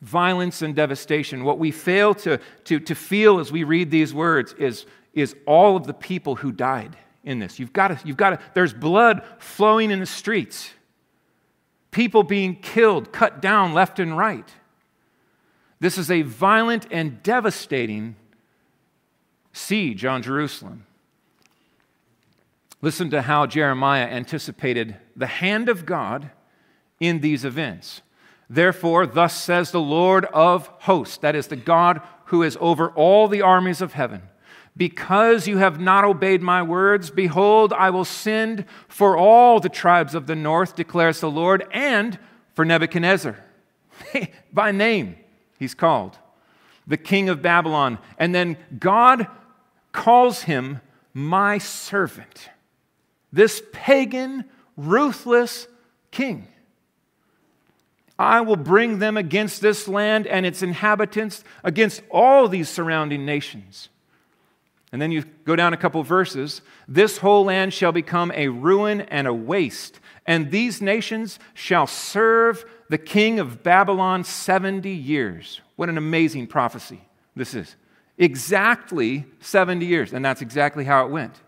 Violence 0.00 0.62
and 0.62 0.76
devastation. 0.76 1.42
What 1.42 1.58
we 1.58 1.72
fail 1.72 2.14
to, 2.14 2.38
to, 2.64 2.78
to 2.78 2.94
feel 2.94 3.40
as 3.40 3.50
we 3.50 3.64
read 3.64 3.90
these 3.90 4.14
words 4.14 4.52
is, 4.52 4.86
is 5.14 5.34
all 5.46 5.76
of 5.76 5.86
the 5.86 5.94
people 5.94 6.36
who 6.36 6.52
died 6.52 6.96
in 7.24 7.38
this. 7.38 7.58
You've 7.58 7.72
got 7.72 7.88
to, 7.88 7.98
you've 8.04 8.16
got 8.16 8.30
to, 8.30 8.38
there's 8.54 8.72
blood 8.72 9.22
flowing 9.38 9.90
in 9.90 10.00
the 10.00 10.06
streets 10.06 10.70
people 11.90 12.22
being 12.22 12.54
killed, 12.56 13.12
cut 13.12 13.42
down 13.42 13.74
left 13.74 13.98
and 13.98 14.16
right. 14.16 14.48
This 15.80 15.98
is 15.98 16.10
a 16.10 16.22
violent 16.22 16.86
and 16.90 17.22
devastating 17.22 18.16
siege 19.52 20.04
on 20.04 20.22
Jerusalem. 20.22 20.86
Listen 22.82 23.10
to 23.10 23.22
how 23.22 23.46
Jeremiah 23.46 24.06
anticipated 24.06 24.96
the 25.16 25.26
hand 25.26 25.68
of 25.68 25.84
God 25.84 26.30
in 26.98 27.20
these 27.20 27.44
events. 27.44 28.02
Therefore, 28.48 29.06
thus 29.06 29.40
says 29.40 29.70
the 29.70 29.80
Lord 29.80 30.24
of 30.26 30.68
hosts, 30.80 31.18
that 31.18 31.36
is 31.36 31.48
the 31.48 31.56
God 31.56 32.00
who 32.26 32.42
is 32.42 32.56
over 32.60 32.90
all 32.90 33.28
the 33.28 33.42
armies 33.42 33.80
of 33.80 33.92
heaven. 33.92 34.22
Because 34.76 35.46
you 35.46 35.58
have 35.58 35.80
not 35.80 36.04
obeyed 36.04 36.42
my 36.42 36.62
words, 36.62 37.10
behold, 37.10 37.72
I 37.72 37.90
will 37.90 38.04
send 38.04 38.64
for 38.88 39.16
all 39.16 39.60
the 39.60 39.68
tribes 39.68 40.14
of 40.14 40.26
the 40.26 40.36
north, 40.36 40.76
declares 40.76 41.20
the 41.20 41.30
Lord, 41.30 41.66
and 41.72 42.18
for 42.54 42.64
Nebuchadnezzar. 42.64 43.36
By 44.52 44.70
name, 44.72 45.16
he's 45.58 45.74
called, 45.74 46.18
the 46.86 46.96
king 46.96 47.28
of 47.28 47.42
Babylon. 47.42 47.98
And 48.18 48.34
then 48.34 48.56
God 48.78 49.26
calls 49.92 50.42
him 50.42 50.80
my 51.12 51.58
servant, 51.58 52.48
this 53.32 53.62
pagan, 53.72 54.44
ruthless 54.76 55.66
king. 56.10 56.46
I 58.18 58.42
will 58.42 58.56
bring 58.56 58.98
them 58.98 59.16
against 59.16 59.62
this 59.62 59.88
land 59.88 60.26
and 60.26 60.44
its 60.44 60.62
inhabitants, 60.62 61.42
against 61.64 62.02
all 62.10 62.48
these 62.48 62.68
surrounding 62.68 63.24
nations. 63.24 63.88
And 64.92 65.00
then 65.00 65.12
you 65.12 65.22
go 65.44 65.54
down 65.54 65.72
a 65.72 65.76
couple 65.76 66.02
verses. 66.02 66.62
This 66.88 67.18
whole 67.18 67.44
land 67.44 67.72
shall 67.72 67.92
become 67.92 68.32
a 68.32 68.48
ruin 68.48 69.02
and 69.02 69.26
a 69.26 69.34
waste, 69.34 70.00
and 70.26 70.50
these 70.50 70.82
nations 70.82 71.38
shall 71.54 71.86
serve 71.86 72.64
the 72.88 72.98
king 72.98 73.38
of 73.38 73.62
Babylon 73.62 74.24
70 74.24 74.90
years. 74.90 75.60
What 75.76 75.88
an 75.88 75.96
amazing 75.96 76.48
prophecy 76.48 77.00
this 77.36 77.54
is. 77.54 77.76
Exactly 78.18 79.26
70 79.38 79.86
years, 79.86 80.12
and 80.12 80.24
that's 80.24 80.42
exactly 80.42 80.84
how 80.84 81.06
it 81.06 81.10
went. 81.10 81.40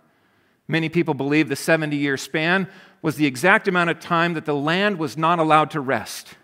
Many 0.69 0.89
people 0.89 1.15
believe 1.15 1.49
the 1.49 1.57
70 1.57 1.97
year 1.97 2.17
span 2.17 2.69
was 3.03 3.17
the 3.17 3.27
exact 3.27 3.67
amount 3.67 3.91
of 3.91 3.99
time 3.99 4.35
that 4.35 4.45
the 4.45 4.55
land 4.55 4.99
was 4.99 5.17
not 5.17 5.41
allowed 5.41 5.73
to 5.73 5.81
rest 5.81 6.37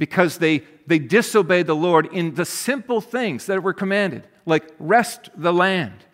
because 0.00 0.38
they, 0.38 0.62
they 0.86 0.98
disobeyed 0.98 1.66
the 1.66 1.76
Lord 1.76 2.06
in 2.06 2.34
the 2.34 2.46
simple 2.46 3.02
things 3.02 3.44
that 3.44 3.62
were 3.62 3.74
commanded 3.74 4.26
like 4.46 4.64
rest 4.78 5.28
the 5.36 5.52
land. 5.52 6.06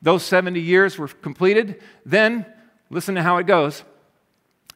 Those 0.00 0.22
70 0.22 0.60
years 0.60 0.96
were 0.96 1.08
completed. 1.08 1.82
Then, 2.06 2.46
listen 2.88 3.16
to 3.16 3.22
how 3.24 3.38
it 3.38 3.48
goes. 3.48 3.82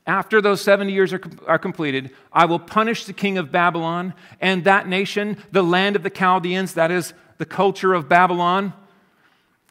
After 0.04 0.40
those 0.40 0.60
70 0.62 0.92
years 0.92 1.12
are, 1.12 1.20
are 1.46 1.60
completed, 1.60 2.10
I 2.32 2.46
will 2.46 2.58
punish 2.58 3.04
the 3.04 3.12
king 3.12 3.38
of 3.38 3.52
Babylon 3.52 4.14
and 4.40 4.64
that 4.64 4.88
nation, 4.88 5.36
the 5.52 5.62
land 5.62 5.94
of 5.94 6.02
the 6.02 6.10
Chaldeans, 6.10 6.74
that 6.74 6.90
is 6.90 7.14
the 7.38 7.46
culture 7.46 7.94
of 7.94 8.08
Babylon, 8.08 8.72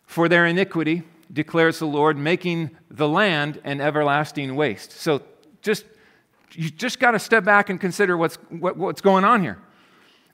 for 0.05 0.29
their 0.29 0.45
iniquity, 0.45 1.03
declares 1.33 1.79
the 1.79 1.85
Lord, 1.85 2.17
making 2.17 2.71
the 2.89 3.09
land 3.09 3.59
an 3.65 3.81
everlasting 3.81 4.55
waste. 4.55 4.93
So 4.93 5.21
just 5.61 5.83
you 6.53 6.69
just 6.69 6.99
got 6.99 7.11
to 7.11 7.19
step 7.19 7.43
back 7.43 7.69
and 7.69 7.79
consider 7.79 8.17
what's, 8.17 8.35
what, 8.49 8.77
what's 8.77 9.01
going 9.01 9.23
on 9.23 9.41
here. 9.41 9.57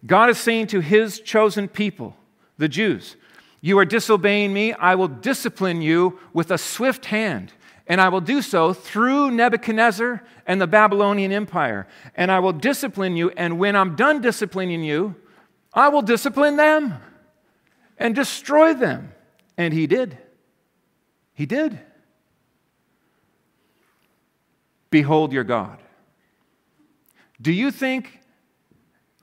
God 0.06 0.30
is 0.30 0.38
saying 0.38 0.68
to 0.68 0.80
his 0.80 1.20
chosen 1.20 1.68
people, 1.68 2.16
the 2.58 2.68
Jews. 2.68 3.16
You 3.62 3.80
are 3.80 3.86
disobeying 3.86 4.54
me, 4.54 4.74
I 4.74 4.96
will 4.96 5.08
discipline 5.08 5.82
you 5.82 6.20
with 6.34 6.52
a 6.52 6.58
swift 6.58 7.06
hand, 7.06 7.54
and 7.88 8.00
I 8.00 8.10
will 8.10 8.22
do 8.22 8.42
so 8.42 8.74
through 8.74 9.32
Nebuchadnezzar 9.32 10.24
and 10.46 10.62
the 10.62 10.68
Babylonian 10.68 11.32
Empire. 11.32 11.88
And 12.16 12.32
I 12.32 12.40
will 12.40 12.54
discipline 12.54 13.18
you, 13.18 13.32
and 13.32 13.58
when 13.58 13.76
I'm 13.76 13.96
done 13.96 14.22
disciplining 14.22 14.84
you, 14.84 15.16
I 15.74 15.90
will 15.90 16.02
discipline 16.02 16.56
them 16.56 16.96
and 17.98 18.16
destroy 18.16 18.74
them. 18.74 19.14
And 19.58 19.74
he 19.74 19.88
did. 19.88 20.18
He 21.34 21.46
did. 21.46 21.80
Behold 24.90 25.34
your 25.34 25.44
God. 25.44 25.80
Do 27.42 27.52
you 27.52 27.72
think 27.72 28.20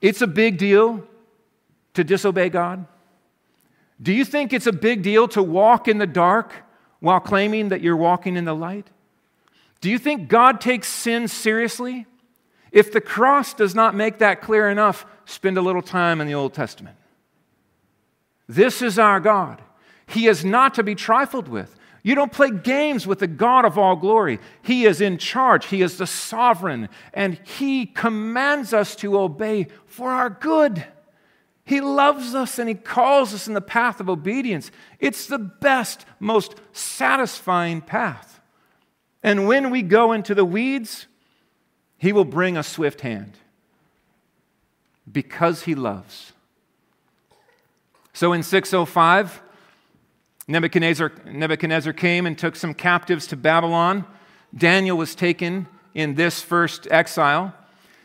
it's 0.01 0.21
a 0.21 0.27
big 0.27 0.57
deal 0.57 1.03
to 1.93 2.03
disobey 2.03 2.49
God? 2.49 2.85
Do 4.01 4.13
you 4.13 4.25
think 4.25 4.53
it's 4.53 4.67
a 4.67 4.73
big 4.73 5.01
deal 5.01 5.27
to 5.29 5.41
walk 5.41 5.87
in 5.87 5.97
the 5.97 6.07
dark 6.07 6.53
while 6.99 7.19
claiming 7.19 7.69
that 7.69 7.81
you're 7.81 7.95
walking 7.95 8.35
in 8.35 8.45
the 8.45 8.55
light? 8.55 8.87
Do 9.81 9.89
you 9.89 9.97
think 9.97 10.27
God 10.27 10.59
takes 10.59 10.87
sin 10.87 11.27
seriously? 11.27 12.05
If 12.71 12.91
the 12.91 13.01
cross 13.01 13.53
does 13.53 13.73
not 13.73 13.95
make 13.95 14.17
that 14.19 14.41
clear 14.41 14.69
enough, 14.69 15.05
spend 15.25 15.57
a 15.57 15.61
little 15.61 15.81
time 15.81 16.19
in 16.19 16.27
the 16.27 16.33
Old 16.33 16.53
Testament. 16.53 16.97
This 18.47 18.81
is 18.81 18.99
our 18.99 19.19
God. 19.19 19.61
He 20.07 20.27
is 20.27 20.43
not 20.43 20.73
to 20.75 20.83
be 20.83 20.95
trifled 20.95 21.47
with. 21.47 21.75
You 22.05 22.13
don't 22.13 22.31
play 22.31 22.51
games 22.51 23.07
with 23.07 23.17
the 23.17 23.25
God 23.25 23.65
of 23.65 23.79
all 23.79 23.95
glory. 23.95 24.39
He 24.61 24.85
is 24.85 25.01
in 25.01 25.17
charge, 25.17 25.65
He 25.65 25.81
is 25.81 25.97
the 25.97 26.05
sovereign, 26.05 26.87
and 27.15 27.39
He 27.57 27.87
commands 27.87 28.75
us 28.75 28.95
to 28.97 29.17
obey 29.17 29.69
for 29.87 30.11
our 30.11 30.29
good. 30.29 30.85
He 31.63 31.81
loves 31.81 32.35
us 32.35 32.59
and 32.59 32.69
He 32.69 32.75
calls 32.75 33.33
us 33.33 33.47
in 33.47 33.55
the 33.55 33.59
path 33.59 33.99
of 33.99 34.07
obedience. 34.07 34.69
It's 34.99 35.25
the 35.25 35.39
best, 35.39 36.05
most 36.19 36.53
satisfying 36.73 37.81
path. 37.81 38.39
And 39.23 39.47
when 39.47 39.71
we 39.71 39.81
go 39.81 40.11
into 40.11 40.35
the 40.35 40.45
weeds, 40.45 41.07
He 41.97 42.13
will 42.13 42.23
bring 42.23 42.55
a 42.55 42.61
swift 42.61 43.01
hand 43.01 43.33
because 45.11 45.63
He 45.63 45.73
loves. 45.73 46.33
So 48.13 48.31
in 48.31 48.43
605, 48.43 49.41
Nebuchadnezzar, 50.47 51.11
Nebuchadnezzar 51.25 51.93
came 51.93 52.25
and 52.25 52.37
took 52.37 52.55
some 52.55 52.73
captives 52.73 53.27
to 53.27 53.35
Babylon. 53.35 54.05
Daniel 54.55 54.97
was 54.97 55.15
taken 55.15 55.67
in 55.93 56.15
this 56.15 56.41
first 56.41 56.87
exile. 56.91 57.53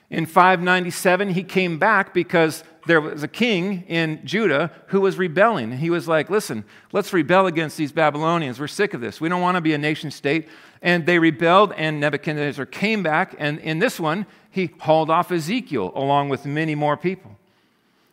In 0.09 0.27
597, 0.27 1.31
he 1.31 1.45
came 1.45 1.79
back 1.79 2.13
because 2.15 2.65
there 2.87 3.01
was 3.01 3.23
a 3.23 3.29
king 3.29 3.85
in 3.87 4.25
Judah 4.25 4.73
who 4.87 5.01
was 5.01 5.19
rebelling. 5.19 5.79
He 5.79 5.91
was 5.91 6.09
like, 6.09 6.31
listen, 6.31 6.65
let's 6.93 7.13
rebel 7.13 7.47
against 7.47 7.77
these 7.77 7.93
Babylonians. 7.93 8.59
We're 8.59 8.69
sick 8.69 8.95
of 8.95 9.01
this. 9.01 9.21
We 9.21 9.29
don't 9.29 9.43
want 9.43 9.57
to 9.57 9.61
be 9.61 9.75
a 9.75 9.79
nation 9.79 10.11
state. 10.11 10.49
And 10.83 11.05
they 11.07 11.19
rebelled, 11.19 11.73
and 11.75 12.01
Nebuchadnezzar 12.01 12.67
came 12.67 13.03
back. 13.03 13.35
And 13.39 13.59
in 13.59 13.79
this 13.79 14.01
one, 14.01 14.27
he 14.51 14.71
hauled 14.81 15.11
off 15.11 15.31
Ezekiel 15.31 15.93
along 15.95 16.31
with 16.31 16.47
many 16.47 16.75
more 16.75 16.97
people. 16.97 17.37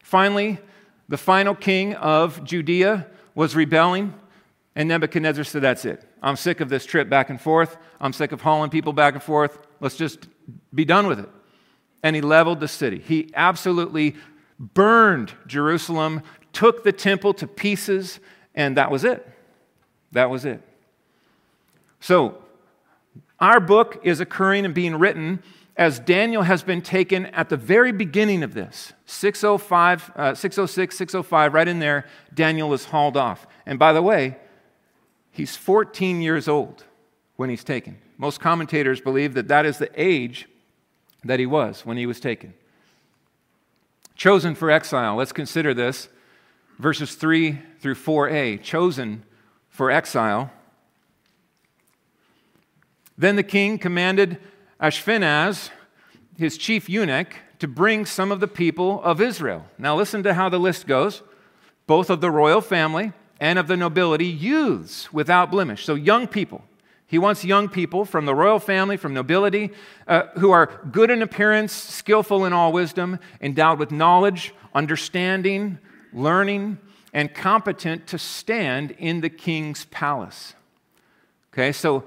Finally, 0.03 0.60
the 1.10 1.17
final 1.17 1.55
king 1.55 1.96
of 1.96 2.43
Judea 2.43 3.07
was 3.38 3.56
rebelling. 3.56 4.15
And 4.75 4.89
Nebuchadnezzar 4.89 5.44
said, 5.44 5.62
That's 5.62 5.86
it. 5.86 6.03
I'm 6.24 6.36
sick 6.36 6.60
of 6.60 6.70
this 6.70 6.86
trip 6.86 7.08
back 7.08 7.29
and 7.29 7.39
forth. 7.39 7.77
I'm 8.01 8.12
sick 8.12 8.32
of 8.32 8.41
hauling 8.41 8.72
people 8.72 8.94
back 8.94 9.13
and 9.13 9.22
forth. 9.22 9.60
Let's 9.79 9.96
just 9.96 10.27
be 10.74 10.86
done 10.86 11.06
with 11.06 11.20
it. 11.20 11.29
And 12.01 12.15
he 12.15 12.22
leveled 12.22 12.60
the 12.60 12.67
city. 12.67 12.98
He 12.98 13.29
absolutely 13.36 14.15
burned 14.60 15.34
Jerusalem, 15.46 16.24
took 16.51 16.84
the 16.84 16.91
temple 16.91 17.36
to 17.36 17.46
pieces, 17.48 18.20
and 18.56 18.75
that 18.75 18.89
was 18.89 19.03
it. 19.03 19.27
That 20.13 20.32
was 20.32 20.44
it. 20.44 20.62
So, 22.00 22.41
our 23.39 23.60
book 23.60 24.01
is 24.03 24.20
occurring 24.20 24.65
and 24.65 24.74
being 24.74 24.96
written 24.96 25.44
as 25.77 26.00
Daniel 26.00 26.41
has 26.41 26.63
been 26.63 26.81
taken 26.81 27.27
at 27.27 27.50
the 27.50 27.57
very 27.57 27.91
beginning 27.91 28.41
of 28.41 28.53
this 28.55 28.93
605, 29.05 30.12
uh, 30.15 30.34
606, 30.34 30.98
605, 30.98 31.53
right 31.53 31.67
in 31.67 31.79
there, 31.79 32.05
Daniel 32.34 32.74
is 32.74 32.86
hauled 32.86 33.15
off. 33.15 33.46
And 33.65 33.77
by 33.77 33.93
the 33.93 34.01
way, 34.01 34.38
he's 35.31 35.55
14 35.55 36.22
years 36.22 36.48
old 36.48 36.84
when 37.36 37.50
he's 37.50 37.63
taken. 37.63 38.00
Most 38.17 38.39
commentators 38.39 39.00
believe 39.00 39.36
that 39.36 39.48
that 39.50 39.65
is 39.65 39.77
the 39.77 39.91
age 39.96 40.48
that 41.24 41.39
he 41.39 41.46
was 41.46 41.86
when 41.86 41.98
he 41.98 42.07
was 42.07 42.19
taken. 42.19 42.55
Chosen 44.15 44.55
for 44.55 44.72
exile. 44.72 45.15
Let's 45.15 45.31
consider 45.31 45.75
this. 45.75 46.10
Verses 46.79 47.13
3 47.13 47.60
through 47.79 47.96
4a. 47.96 48.63
Chosen 48.63 49.24
for 49.69 49.91
exile. 49.91 50.51
Then 53.15 53.36
the 53.36 53.43
king 53.43 53.77
commanded 53.77 54.39
Ashpenaz, 54.81 55.69
his 56.38 56.57
chief 56.57 56.89
eunuch, 56.89 57.36
to 57.60 57.67
bring 57.67 58.05
some 58.05 58.31
of 58.31 58.39
the 58.39 58.48
people 58.48 59.01
of 59.03 59.19
Israel. 59.19 59.65
Now, 59.77 59.96
listen 59.96 60.24
to 60.24 60.34
how 60.34 60.50
the 60.50 60.60
list 60.60 60.88
goes 60.88 61.24
both 61.88 62.10
of 62.10 62.22
the 62.22 62.29
royal 62.29 62.62
family 62.62 63.13
and 63.39 63.57
of 63.57 63.67
the 63.67 63.77
nobility, 63.77 64.25
youths 64.25 65.12
without 65.13 65.50
blemish. 65.50 65.86
So, 65.86 65.96
young 65.96 66.27
people. 66.27 66.63
He 67.07 67.17
wants 67.17 67.46
young 67.46 67.69
people 67.69 68.03
from 68.03 68.25
the 68.25 68.36
royal 68.36 68.60
family, 68.60 68.98
from 68.98 69.13
nobility, 69.13 69.72
uh, 70.07 70.24
who 70.38 70.51
are 70.51 70.81
good 70.91 71.10
in 71.10 71.22
appearance, 71.22 71.72
skillful 71.72 72.43
in 72.43 72.51
all 72.51 72.74
wisdom, 72.74 73.19
endowed 73.39 73.79
with 73.79 73.91
knowledge, 73.91 74.53
understanding, 74.75 75.79
learning, 76.12 76.77
and 77.13 77.34
competent 77.34 78.07
to 78.07 78.17
stand 78.17 78.91
in 78.91 79.22
the 79.22 79.29
king's 79.29 79.86
palace. 79.86 80.53
Okay, 81.53 81.72
so 81.72 82.03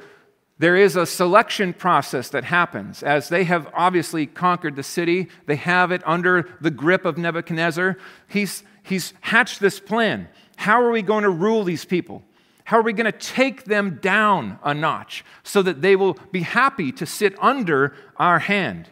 there 0.60 0.76
is 0.76 0.94
a 0.94 1.06
selection 1.06 1.72
process 1.72 2.28
that 2.28 2.44
happens 2.44 3.02
as 3.02 3.30
they 3.30 3.44
have 3.44 3.66
obviously 3.72 4.26
conquered 4.26 4.76
the 4.76 4.82
city. 4.82 5.28
They 5.46 5.56
have 5.56 5.90
it 5.90 6.02
under 6.04 6.50
the 6.60 6.70
grip 6.70 7.06
of 7.06 7.16
Nebuchadnezzar. 7.16 7.96
He's, 8.28 8.62
he's 8.82 9.14
hatched 9.22 9.60
this 9.60 9.80
plan. 9.80 10.28
How 10.56 10.82
are 10.82 10.90
we 10.90 11.00
going 11.00 11.22
to 11.22 11.30
rule 11.30 11.64
these 11.64 11.86
people? 11.86 12.22
How 12.64 12.78
are 12.78 12.82
we 12.82 12.92
going 12.92 13.10
to 13.10 13.18
take 13.18 13.64
them 13.64 14.00
down 14.02 14.58
a 14.62 14.74
notch 14.74 15.24
so 15.44 15.62
that 15.62 15.80
they 15.80 15.96
will 15.96 16.18
be 16.30 16.42
happy 16.42 16.92
to 16.92 17.06
sit 17.06 17.34
under 17.42 17.94
our 18.18 18.38
hand 18.38 18.90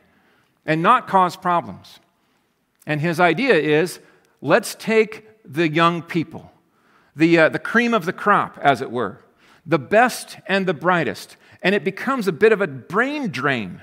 and 0.65 0.83
not 0.83 1.07
cause 1.07 1.37
problems? 1.37 2.01
And 2.87 3.03
his 3.03 3.21
idea 3.21 3.57
is 3.57 4.01
let's 4.41 4.75
take 4.75 5.29
the 5.45 5.69
young 5.69 6.01
people, 6.01 6.51
the, 7.15 7.39
uh, 7.39 7.49
the 7.51 7.59
cream 7.59 7.93
of 7.93 8.07
the 8.07 8.15
crop, 8.15 8.59
as 8.63 8.81
it 8.81 8.91
were, 8.91 9.21
the 9.67 9.79
best 9.79 10.39
and 10.47 10.65
the 10.65 10.73
brightest, 10.73 11.37
and 11.62 11.75
it 11.75 11.85
becomes 11.85 12.29
a 12.29 12.33
bit 12.33 12.53
of 12.53 12.61
a 12.61 12.67
brain 12.67 13.29
drain 13.29 13.83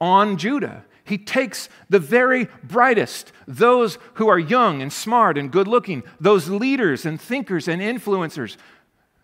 on 0.00 0.36
Judah. 0.36 0.84
He 1.04 1.18
takes 1.18 1.68
the 1.88 2.00
very 2.00 2.48
brightest, 2.64 3.32
those 3.46 3.98
who 4.14 4.28
are 4.28 4.38
young 4.38 4.82
and 4.82 4.92
smart 4.92 5.38
and 5.38 5.52
good 5.52 5.68
looking, 5.68 6.02
those 6.20 6.48
leaders 6.48 7.06
and 7.06 7.20
thinkers 7.20 7.68
and 7.68 7.80
influencers 7.80 8.56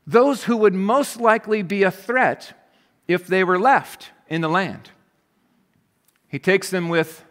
those 0.07 0.45
who 0.45 0.57
would 0.57 0.75
most 0.75 1.21
likely 1.21 1.63
be 1.63 1.83
a 1.83 1.91
threat 1.91 2.59
if 3.07 3.27
they 3.27 3.45
were 3.45 3.59
left 3.59 4.11
in 4.29 4.41
the 4.41 4.49
land. 4.49 4.91
He 6.29 6.39
takes 6.39 6.71
them 6.71 6.89
with, 6.89 7.25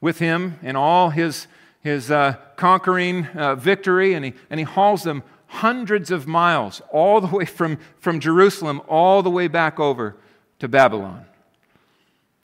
with 0.00 0.18
him 0.18 0.58
in 0.62 0.76
all 0.76 1.10
his, 1.10 1.46
his 1.80 2.10
uh, 2.10 2.36
conquering 2.56 3.26
uh, 3.26 3.54
victory, 3.54 4.14
and 4.14 4.24
he, 4.24 4.34
and 4.48 4.58
he 4.58 4.64
hauls 4.64 5.02
them 5.02 5.22
hundreds 5.50 6.12
of 6.12 6.28
miles, 6.28 6.80
all 6.92 7.20
the 7.20 7.26
way 7.26 7.44
from, 7.44 7.76
from 7.98 8.20
Jerusalem, 8.20 8.80
all 8.86 9.20
the 9.22 9.30
way 9.30 9.48
back 9.48 9.80
over 9.80 10.16
to 10.60 10.68
Babylon. 10.68 11.24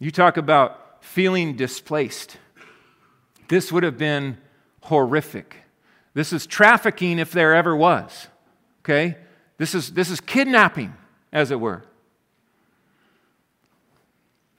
You 0.00 0.10
talk 0.10 0.36
about 0.36 1.04
feeling 1.04 1.54
displaced. 1.56 2.36
This 3.46 3.70
would 3.70 3.84
have 3.84 3.96
been 3.96 4.38
horrific. 4.82 5.56
This 6.14 6.32
is 6.32 6.46
trafficking 6.46 7.20
if 7.20 7.30
there 7.30 7.54
ever 7.54 7.76
was. 7.76 8.26
Okay? 8.80 9.16
This 9.56 9.74
is, 9.74 9.92
this 9.92 10.10
is 10.10 10.20
kidnapping, 10.20 10.92
as 11.32 11.52
it 11.52 11.60
were. 11.60 11.84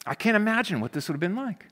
I 0.06 0.16
can't 0.16 0.38
imagine 0.38 0.80
what 0.80 0.94
this 0.94 1.10
would 1.10 1.16
have 1.16 1.20
been 1.20 1.36
like. 1.36 1.68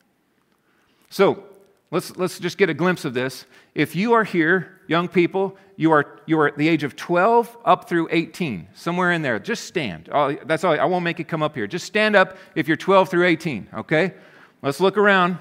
So 1.09 1.45
let's, 1.95 2.17
let's 2.17 2.39
just 2.39 2.57
get 2.57 2.69
a 2.69 2.73
glimpse 2.73 3.05
of 3.05 3.13
this. 3.13 3.45
If 3.73 3.95
you 3.95 4.11
are 4.13 4.25
here, 4.25 4.81
young 4.85 5.07
people, 5.07 5.55
you 5.77 5.93
are, 5.93 6.19
you 6.25 6.37
are 6.41 6.47
at 6.47 6.57
the 6.57 6.67
age 6.67 6.83
of 6.83 6.97
12 6.97 7.57
up 7.63 7.87
through 7.87 8.09
18, 8.11 8.67
somewhere 8.73 9.13
in 9.13 9.21
there, 9.21 9.39
just 9.39 9.63
stand. 9.63 10.09
Oh, 10.11 10.33
that's 10.45 10.65
all. 10.65 10.77
I 10.77 10.83
won't 10.83 11.05
make 11.05 11.21
it 11.21 11.29
come 11.29 11.41
up 11.41 11.55
here. 11.55 11.67
Just 11.67 11.85
stand 11.85 12.17
up 12.17 12.37
if 12.53 12.67
you're 12.67 12.75
12 12.75 13.07
through 13.07 13.25
18, 13.25 13.69
okay? 13.75 14.13
Let's 14.61 14.81
look 14.81 14.97
around. 14.97 15.37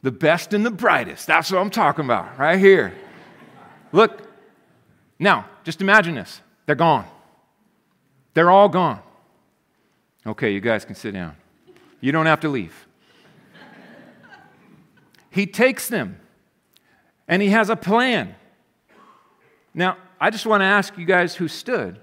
The 0.00 0.10
best 0.10 0.54
and 0.54 0.64
the 0.64 0.70
brightest. 0.70 1.26
That's 1.26 1.52
what 1.52 1.60
I'm 1.60 1.70
talking 1.70 2.06
about, 2.06 2.38
right 2.38 2.58
here. 2.58 2.94
Look, 3.92 4.22
now, 5.18 5.44
just 5.64 5.82
imagine 5.82 6.14
this. 6.14 6.40
They're 6.64 6.74
gone. 6.76 7.04
They're 8.32 8.50
all 8.50 8.70
gone. 8.70 9.00
Okay, 10.26 10.52
you 10.52 10.60
guys 10.60 10.86
can 10.86 10.94
sit 10.94 11.12
down. 11.12 11.36
You 12.00 12.10
don't 12.10 12.26
have 12.26 12.40
to 12.40 12.48
leave. 12.48 12.86
He 15.32 15.46
takes 15.46 15.88
them 15.88 16.20
and 17.26 17.40
he 17.40 17.48
has 17.48 17.70
a 17.70 17.76
plan. 17.76 18.34
Now, 19.74 19.96
I 20.20 20.30
just 20.30 20.44
want 20.44 20.60
to 20.60 20.66
ask 20.66 20.96
you 20.98 21.06
guys 21.06 21.34
who 21.34 21.48
stood 21.48 21.98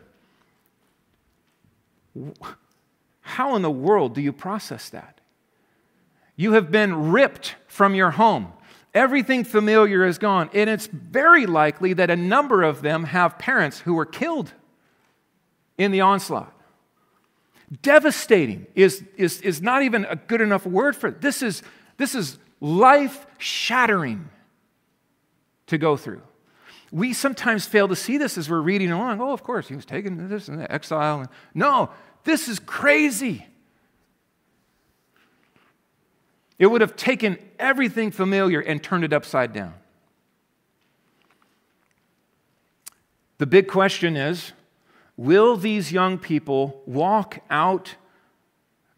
how 3.22 3.56
in 3.56 3.62
the 3.62 3.72
world 3.72 4.15
do 4.15 4.22
you 4.22 4.34
process 4.34 4.89
that? 4.89 5.22
You 6.36 6.54
have 6.54 6.72
been 6.72 7.12
ripped 7.12 7.56
from 7.68 7.94
your 7.94 8.12
home. 8.12 8.52
Everything 8.96 9.44
familiar 9.44 10.04
is 10.06 10.18
gone. 10.18 10.50
And 10.54 10.68
it's 10.68 10.88
very 10.88 11.46
likely 11.46 11.94
that 11.94 12.10
a 12.10 12.15
number 12.15 12.63
of 12.63 12.82
them 12.82 13.04
have 13.04 13.38
parents 13.38 13.82
who 13.82 13.94
were 13.94 14.06
killed 14.06 14.54
in 15.78 15.92
the 15.92 16.02
onslaught. 16.02 16.54
Devastating 17.84 18.65
is, 18.74 19.04
is, 19.15 19.42
is 19.42 19.62
not 19.62 19.84
even 19.84 20.06
a 20.06 20.15
good 20.15 20.42
enough 20.42 20.65
word 20.65 20.96
for 20.96 21.10
it. 21.10 21.22
This 21.22 21.44
is, 21.44 21.62
this 21.98 22.15
is 22.15 22.39
life 22.62 23.26
shattering 23.38 24.30
to 25.67 25.78
go 25.78 25.95
through. 25.95 26.22
We 26.91 27.13
sometimes 27.13 27.65
fail 27.65 27.88
to 27.88 27.95
see 27.95 28.17
this 28.17 28.38
as 28.38 28.50
we're 28.50 28.62
reading 28.62 28.91
along. 28.91 29.22
Oh, 29.22 29.32
of 29.32 29.43
course, 29.43 29.67
he 29.67 29.76
was 29.76 29.86
taken 29.86 30.17
to 30.17 30.28
this 30.28 30.48
and 30.48 30.60
that 30.60 30.72
exile. 30.72 31.26
No, 31.54 31.91
this 32.24 32.48
is 32.48 32.60
crazy. 32.60 33.45
It 36.58 36.67
would 36.67 36.82
have 36.82 36.95
taken 36.95 37.38
everything 37.58 38.12
familiar 38.12 38.60
and 38.60 38.84
turned 38.84 39.04
it 39.04 39.13
upside 39.13 39.54
down. 39.54 39.74
The 43.38 43.45
big 43.45 43.67
question 43.67 44.17
is 44.17 44.52
will 45.15 45.56
these 45.58 45.91
young 45.91 46.17
people 46.17 46.82
walk 46.86 47.39
out 47.50 47.95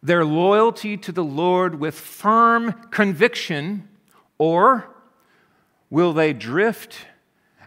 their 0.02 0.24
loyalty 0.24 0.96
to 0.96 1.12
the 1.12 1.24
Lord 1.24 1.78
with 1.78 1.94
firm 1.94 2.72
conviction, 2.90 3.88
or 4.38 4.88
will 5.90 6.12
they 6.12 6.32
drift 6.32 7.06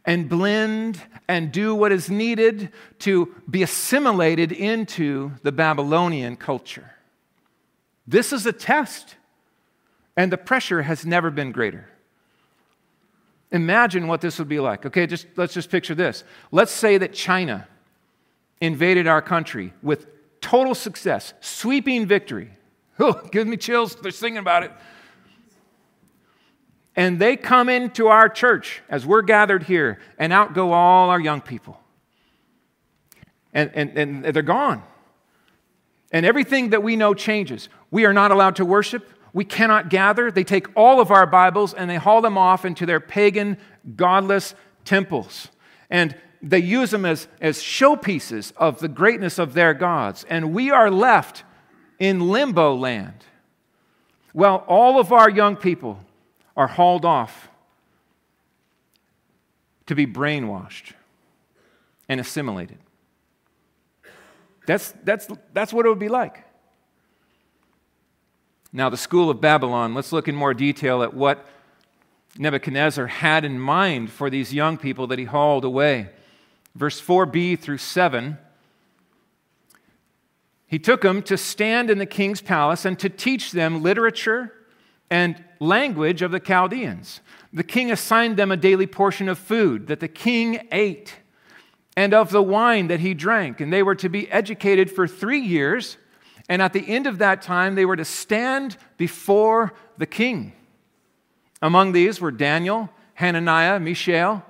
and 0.06 0.28
blend 0.28 1.02
and 1.28 1.52
do 1.52 1.74
what 1.74 1.92
is 1.92 2.10
needed 2.10 2.70
to 3.00 3.34
be 3.50 3.64
assimilated 3.64 4.52
into 4.52 5.32
the 5.44 5.52
Babylonian 5.52 6.36
culture? 6.36 6.92
This 8.08 8.34
is 8.34 8.46
a 8.46 8.54
test. 8.54 9.16
And 10.18 10.32
the 10.32 10.38
pressure 10.38 10.84
has 10.84 11.06
never 11.06 11.30
been 11.30 11.52
greater. 11.52 11.90
Imagine 13.52 14.08
what 14.08 14.22
this 14.22 14.40
would 14.40 14.48
be 14.48 14.60
like. 14.60 14.86
Okay, 14.86 15.06
just 15.08 15.28
let's 15.36 15.54
just 15.54 15.70
picture 15.70 15.94
this. 15.94 16.24
Let's 16.52 16.72
say 16.72 16.98
that 16.98 17.14
China 17.14 17.68
invaded 18.62 19.08
our 19.08 19.22
country 19.22 19.74
with 19.84 20.08
total 20.46 20.76
success, 20.76 21.34
sweeping 21.42 22.06
victory. 22.06 22.52
Oh, 22.98 23.12
gives 23.30 23.46
me 23.46 23.58
chills. 23.58 23.94
They're 23.96 24.10
singing 24.10 24.38
about 24.38 24.64
it. 24.64 24.72
And 26.96 27.20
they 27.20 27.36
come 27.36 27.68
into 27.68 28.08
our 28.08 28.30
church 28.30 28.82
as 28.88 29.06
we're 29.06 29.22
gathered 29.22 29.64
here, 29.64 30.00
and 30.18 30.32
out 30.32 30.54
go 30.54 30.72
all 30.72 31.10
our 31.10 31.20
young 31.20 31.42
people. 31.42 31.78
And, 33.54 33.70
and, 33.74 33.98
and 33.98 34.24
they're 34.24 34.44
gone. 34.44 34.82
And 36.14 36.26
everything 36.26 36.70
that 36.70 36.84
we 36.84 36.96
know 36.96 37.14
changes. 37.14 37.68
We 37.92 38.06
are 38.06 38.14
not 38.14 38.32
allowed 38.32 38.56
to 38.58 38.66
worship 38.66 39.06
we 39.36 39.44
cannot 39.44 39.90
gather. 39.90 40.32
They 40.32 40.46
take 40.46 40.68
all 40.78 41.02
of 41.02 41.12
our 41.12 41.28
Bibles 41.28 41.74
and 41.74 41.90
they 41.90 41.98
haul 41.98 42.22
them 42.22 42.38
off 42.38 42.64
into 42.64 42.86
their 42.86 43.02
pagan, 43.02 43.58
godless 43.98 44.56
temples. 44.86 45.50
And 45.90 46.16
they 46.42 46.60
use 46.60 46.92
them 46.92 47.06
as, 47.06 47.28
as 47.42 47.60
showpieces 47.60 48.54
of 48.58 48.80
the 48.80 48.88
greatness 48.88 49.40
of 49.40 49.54
their 49.54 49.74
gods. 49.74 50.26
And 50.30 50.54
we 50.54 50.72
are 50.72 50.92
left 50.92 51.44
in 52.00 52.30
limbo 52.30 52.76
land. 52.76 53.26
Well, 54.34 54.66
all 54.68 55.00
of 55.00 55.12
our 55.12 55.30
young 55.30 55.56
people 55.56 56.00
are 56.58 56.68
hauled 56.68 57.06
off 57.06 57.50
to 59.88 59.96
be 59.96 60.06
brainwashed 60.06 60.94
and 62.10 62.20
assimilated. 62.20 62.78
That's, 64.66 64.94
that's, 65.04 65.28
that's 65.54 65.72
what 65.72 65.86
it 65.86 65.90
would 65.90 66.00
be 66.00 66.10
like. 66.10 66.44
Now, 68.74 68.90
the 68.90 68.98
school 68.98 69.30
of 69.30 69.40
Babylon, 69.40 69.94
let's 69.94 70.12
look 70.12 70.28
in 70.28 70.36
more 70.36 70.54
detail 70.54 71.02
at 71.02 71.14
what 71.14 71.46
Nebuchadnezzar 72.38 73.08
had 73.08 73.46
in 73.46 73.60
mind 73.60 74.12
for 74.12 74.30
these 74.30 74.54
young 74.54 74.78
people 74.78 75.08
that 75.08 75.20
he 75.20 75.26
hauled 75.26 75.64
away. 75.64 76.10
Verse 76.76 77.02
4b 77.02 77.58
through 77.60 77.78
7. 77.78 78.38
He 80.68 80.80
took 80.80 81.02
them 81.02 81.22
to 81.24 81.38
stand 81.38 81.90
in 81.90 82.00
the 82.00 82.06
king's 82.06 82.42
palace 82.42 82.86
and 82.86 83.00
to 83.00 83.10
teach 83.10 83.52
them 83.52 83.82
literature 83.82 84.52
and 85.10 85.42
language 85.60 86.22
of 86.22 86.32
the 86.32 86.40
Chaldeans. 86.40 87.22
The 87.54 87.64
king 87.64 87.92
assigned 87.92 88.36
them 88.36 88.52
a 88.52 88.58
daily 88.58 88.88
portion 88.88 89.30
of 89.30 89.40
food 89.40 89.88
that 89.88 90.02
the 90.02 90.08
king 90.08 90.68
ate 90.72 91.16
and 91.96 92.14
of 92.14 92.30
the 92.32 92.44
wine 92.44 92.88
that 92.88 93.00
he 93.00 93.14
drank. 93.14 93.62
And 93.62 93.72
they 93.72 93.84
were 93.84 93.96
to 93.96 94.10
be 94.10 94.30
educated 94.30 94.92
for 94.92 95.08
three 95.08 95.40
years. 95.40 95.98
And 96.50 96.62
at 96.62 96.74
the 96.74 96.86
end 96.88 97.08
of 97.08 97.20
that 97.20 97.42
time, 97.42 97.76
they 97.76 97.86
were 97.86 97.96
to 97.96 98.06
stand 98.06 98.76
before 98.98 99.74
the 99.98 100.06
king. 100.06 100.54
Among 101.62 101.94
these 101.94 102.20
were 102.20 102.32
Daniel, 102.32 102.90
Hananiah, 103.14 103.80
Mishael, 103.80 104.44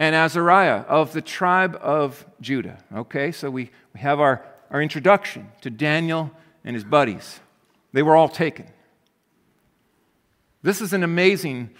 and 0.00 0.14
Azariah 0.14 0.80
of 0.88 1.12
the 1.12 1.20
tribe 1.20 1.78
of 1.80 2.24
Judah. 2.40 2.78
Okay, 2.96 3.30
so 3.30 3.50
we, 3.50 3.70
we 3.92 4.00
have 4.00 4.18
our, 4.18 4.42
our 4.70 4.80
introduction 4.80 5.52
to 5.60 5.68
Daniel 5.68 6.30
and 6.64 6.74
his 6.74 6.84
buddies. 6.84 7.38
They 7.92 8.02
were 8.02 8.16
all 8.16 8.28
taken. 8.28 8.66
This 10.62 10.80
is 10.80 10.94
an 10.94 11.04
amazing 11.04 11.70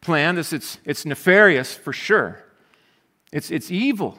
plan. 0.00 0.36
This, 0.36 0.52
it's, 0.52 0.78
it's 0.84 1.04
nefarious 1.04 1.74
for 1.74 1.92
sure. 1.92 2.44
It's, 3.32 3.50
it's 3.50 3.72
evil. 3.72 4.16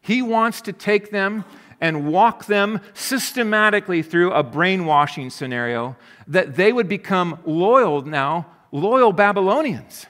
He 0.00 0.22
wants 0.22 0.62
to 0.62 0.72
take 0.72 1.10
them 1.10 1.44
and 1.78 2.10
walk 2.10 2.46
them 2.46 2.80
systematically 2.94 4.02
through 4.02 4.32
a 4.32 4.42
brainwashing 4.42 5.28
scenario 5.28 5.94
that 6.26 6.56
they 6.56 6.72
would 6.72 6.88
become 6.88 7.38
loyal 7.44 8.00
now, 8.00 8.46
loyal 8.70 9.12
Babylonians, 9.12 10.06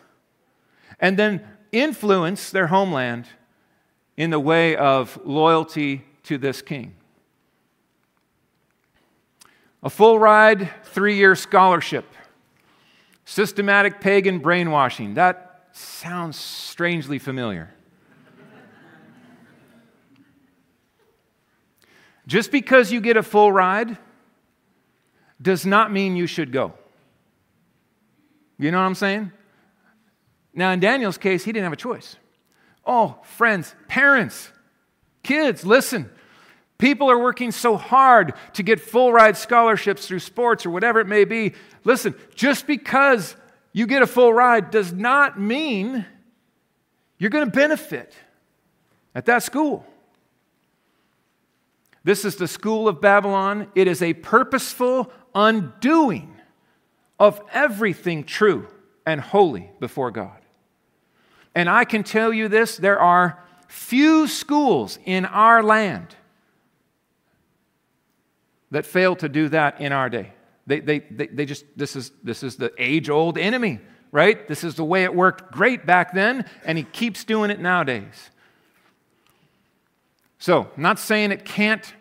and 1.01 1.19
then 1.19 1.45
influence 1.73 2.51
their 2.51 2.69
homeland 2.69 3.27
in 4.17 4.31
the 4.31 4.39
way 4.39 4.77
of 4.77 5.19
loyalty 5.25 6.05
to 6.25 6.39
this 6.39 6.63
king. 6.63 6.95
A 9.83 9.91
full 9.91 10.19
ride, 10.19 10.71
three 10.85 11.17
year 11.17 11.35
scholarship, 11.35 12.05
systematic 13.25 14.01
pagan 14.01 14.39
brainwashing. 14.39 15.15
That 15.15 15.69
sounds 15.73 16.37
strangely 16.37 17.19
familiar. 17.19 17.71
Just 22.27 22.53
because 22.53 22.93
you 22.93 23.01
get 23.01 23.17
a 23.17 23.23
full 23.23 23.51
ride 23.51 23.99
does 25.41 25.67
not 25.67 25.91
mean 25.91 26.15
you 26.15 26.29
should 26.29 26.53
go. 26.53 26.73
You 28.59 28.71
know 28.71 28.79
what 28.79 28.85
I'm 28.85 28.95
saying? 28.95 29.33
Now, 30.55 30.71
in 30.73 30.81
Daniel's 30.81 31.19
case, 31.19 31.45
he 31.45 31.53
didn't 31.53 31.65
have 31.65 31.73
a 31.73 31.77
choice. 31.77 32.17
Oh, 32.85 33.19
friends, 33.23 33.75
parents, 33.89 34.51
kids, 35.23 35.65
listen. 35.65 36.11
People 36.79 37.11
are 37.11 37.19
working 37.19 37.53
so 37.53 37.77
hard 37.77 38.35
to 38.55 38.63
get 38.63 38.81
full 38.81 39.13
ride 39.13 39.37
scholarships 39.37 40.07
through 40.07 40.19
sports 40.19 40.67
or 40.67 40.71
whatever 40.71 40.99
it 40.99 41.07
may 41.07 41.25
be. 41.25 41.53
Listen, 41.85 42.15
just 42.35 42.67
because 42.67 43.37
you 43.73 43.87
get 43.87 44.03
a 44.03 44.07
full 44.07 44.33
ride 44.33 44.71
does 44.71 44.93
not 44.93 45.39
mean 45.39 46.05
you're 47.19 47.31
going 47.31 47.45
to 47.45 47.51
benefit 47.51 48.15
at 49.15 49.27
that 49.27 49.45
school. 49.45 49.87
This 52.05 52.25
is 52.25 52.35
the 52.35 52.49
school 52.49 52.89
of 52.89 53.01
Babylon. 53.01 53.69
It 53.77 53.87
is 53.87 54.03
a 54.03 54.13
purposeful 54.15 55.13
undoing 55.35 56.35
of 57.19 57.41
everything 57.53 58.25
true 58.25 58.67
and 59.07 59.21
holy 59.21 59.71
before 59.79 60.11
God. 60.11 60.42
And 61.55 61.69
I 61.69 61.85
can 61.85 62.03
tell 62.03 62.33
you 62.33 62.49
this 62.49 62.77
there 62.77 63.01
are 63.01 63.43
few 63.69 64.27
schools 64.27 64.99
in 65.05 65.25
our 65.25 65.63
land 65.63 66.15
that 68.71 68.87
fail 68.87 69.15
to 69.17 69.29
do 69.29 69.49
that 69.51 69.81
in 69.81 69.93
our 69.93 70.09
day. 70.09 70.33
They, 70.67 70.81
they, 70.81 70.99
they, 71.01 71.27
they 71.27 71.45
just, 71.45 71.65
this 71.77 71.97
is, 71.97 72.13
this 72.23 72.43
is 72.43 72.57
the 72.57 72.73
age 72.79 73.11
old 73.11 73.37
enemy, 73.37 73.81
right? 74.11 74.47
This 74.49 74.65
is 74.65 74.77
the 74.77 74.85
way 74.85 75.05
it 75.05 75.15
worked 75.15 75.53
great 75.53 75.87
back 75.87 76.15
then, 76.15 76.49
and 76.65 76.79
he 76.79 76.85
keeps 76.85 77.25
doing 77.25 77.51
it 77.51 77.61
nowadays. 77.61 78.31
So, 80.39 80.71
not 80.77 80.99
saying 80.99 81.33
it 81.33 81.45
can't 81.45 81.93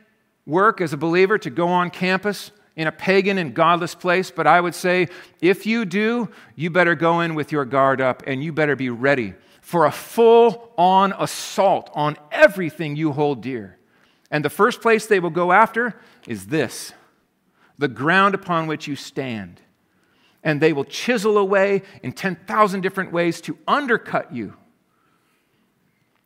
work 0.45 0.81
as 0.81 0.93
a 0.93 0.97
believer 0.97 1.37
to 1.39 1.49
go 1.49 1.67
on 1.67 1.89
campus 1.89 2.51
in 2.75 2.87
a 2.87 2.91
pagan 2.91 3.37
and 3.37 3.53
godless 3.53 3.95
place, 3.95 4.31
but 4.31 4.47
I 4.47 4.61
would 4.61 4.75
say 4.75 5.07
if 5.41 5.65
you 5.65 5.85
do, 5.85 6.29
you 6.55 6.69
better 6.69 6.95
go 6.95 7.19
in 7.19 7.35
with 7.35 7.51
your 7.51 7.65
guard 7.65 7.99
up 8.01 8.23
and 8.25 8.43
you 8.43 8.53
better 8.53 8.75
be 8.75 8.89
ready 8.89 9.33
for 9.61 9.85
a 9.85 9.91
full 9.91 10.71
on 10.77 11.13
assault 11.17 11.89
on 11.93 12.17
everything 12.31 12.95
you 12.95 13.11
hold 13.11 13.41
dear. 13.41 13.77
And 14.29 14.43
the 14.43 14.49
first 14.49 14.81
place 14.81 15.05
they 15.05 15.19
will 15.19 15.29
go 15.29 15.51
after 15.51 15.99
is 16.27 16.47
this 16.47 16.93
the 17.77 17.87
ground 17.87 18.35
upon 18.35 18.67
which 18.67 18.87
you 18.87 18.95
stand. 18.95 19.59
And 20.43 20.59
they 20.59 20.73
will 20.73 20.85
chisel 20.85 21.37
away 21.37 21.83
in 22.01 22.13
10,000 22.13 22.81
different 22.81 23.11
ways 23.11 23.41
to 23.41 23.57
undercut 23.67 24.33
you 24.33 24.55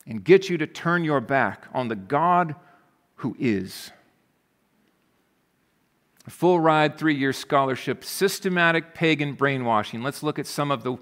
and 0.06 0.24
get 0.24 0.50
you 0.50 0.58
to 0.58 0.68
turn 0.68 1.04
your 1.04 1.22
back 1.22 1.66
on 1.74 1.88
the 1.88 1.96
God 1.96 2.56
who 3.16 3.36
is. 3.40 3.92
Full 6.28 6.60
ride, 6.60 6.98
three 6.98 7.14
year 7.14 7.34
scholarship, 7.34 8.04
systematic 8.04 8.96
pagan 8.96 9.34
brainwashing. 9.34 10.02
Let's 10.02 10.24
look 10.24 10.40
at 10.40 10.48
some 10.48 10.72
of 10.72 10.84
the, 10.84 10.98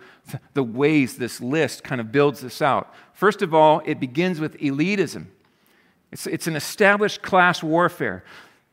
the 0.54 0.64
ways 0.64 1.18
this 1.18 1.40
list 1.40 1.84
kind 1.84 2.02
of 2.02 2.12
builds 2.12 2.42
this 2.42 2.62
out. 2.62 2.94
First 3.14 3.42
of 3.42 3.54
all, 3.54 3.82
it 3.86 4.02
begins 4.02 4.42
with 4.42 4.58
elitism, 4.58 5.28
it's, 6.12 6.28
it's 6.28 6.48
an 6.48 6.56
established 6.56 7.22
class 7.22 7.64
warfare. 7.64 8.24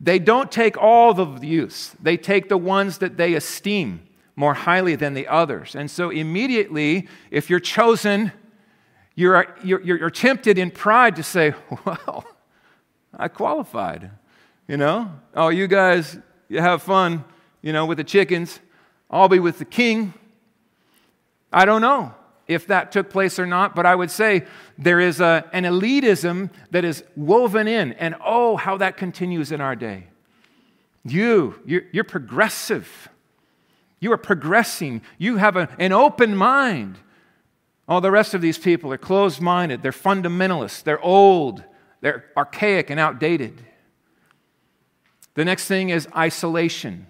They 0.00 0.18
don't 0.18 0.50
take 0.50 0.78
all 0.78 1.14
the 1.14 1.46
youths, 1.46 1.94
they 2.02 2.16
take 2.16 2.48
the 2.48 2.58
ones 2.58 2.98
that 2.98 3.16
they 3.16 3.34
esteem 3.34 4.08
more 4.34 4.54
highly 4.54 4.96
than 4.96 5.14
the 5.14 5.28
others. 5.28 5.76
And 5.76 5.90
so, 5.90 6.10
immediately, 6.10 7.06
if 7.30 7.48
you're 7.48 7.60
chosen, 7.60 8.32
you're, 9.14 9.54
you're, 9.62 9.80
you're 9.80 10.10
tempted 10.10 10.58
in 10.58 10.70
pride 10.70 11.14
to 11.16 11.22
say, 11.22 11.54
Well, 11.84 12.24
I 13.16 13.28
qualified. 13.28 14.10
You 14.66 14.76
know? 14.76 15.12
Oh, 15.34 15.48
you 15.48 15.66
guys, 15.66 16.18
you 16.50 16.60
have 16.60 16.82
fun, 16.82 17.24
you 17.62 17.72
know, 17.72 17.86
with 17.86 17.96
the 17.96 18.04
chickens. 18.04 18.58
I'll 19.08 19.28
be 19.28 19.38
with 19.38 19.58
the 19.58 19.64
king. 19.64 20.12
I 21.52 21.64
don't 21.64 21.80
know 21.80 22.14
if 22.48 22.66
that 22.66 22.90
took 22.90 23.08
place 23.08 23.38
or 23.38 23.46
not, 23.46 23.76
but 23.76 23.86
I 23.86 23.94
would 23.94 24.10
say 24.10 24.44
there 24.76 24.98
is 24.98 25.20
a, 25.20 25.48
an 25.52 25.62
elitism 25.62 26.50
that 26.72 26.84
is 26.84 27.04
woven 27.14 27.68
in, 27.68 27.92
and 27.94 28.16
oh, 28.24 28.56
how 28.56 28.76
that 28.78 28.96
continues 28.96 29.52
in 29.52 29.60
our 29.60 29.76
day. 29.76 30.08
You, 31.04 31.54
you're, 31.64 31.82
you're 31.92 32.04
progressive. 32.04 33.08
You 34.00 34.12
are 34.12 34.18
progressing. 34.18 35.02
You 35.18 35.36
have 35.36 35.56
a, 35.56 35.68
an 35.78 35.92
open 35.92 36.36
mind. 36.36 36.98
All 37.86 38.00
the 38.00 38.10
rest 38.10 38.34
of 38.34 38.40
these 38.40 38.58
people 38.58 38.92
are 38.92 38.98
closed 38.98 39.40
minded, 39.40 39.82
they're 39.82 39.92
fundamentalists, 39.92 40.82
they're 40.82 41.00
old, 41.00 41.62
they're 42.00 42.24
archaic 42.36 42.90
and 42.90 42.98
outdated. 42.98 43.64
The 45.34 45.44
next 45.44 45.66
thing 45.66 45.90
is 45.90 46.08
isolation. 46.16 47.06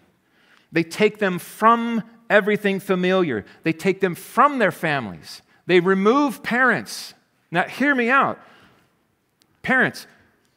They 0.73 0.83
take 0.83 1.19
them 1.19 1.39
from 1.39 2.03
everything 2.29 2.79
familiar, 2.79 3.45
they 3.65 3.73
take 3.73 4.01
them 4.01 4.15
from 4.15 4.59
their 4.59 4.73
families. 4.73 5.43
They 5.67 5.81
remove 5.81 6.43
parents. 6.43 7.15
Now, 7.51 7.65
hear 7.65 7.95
me 7.95 8.09
out. 8.09 8.41
Parents, 9.63 10.07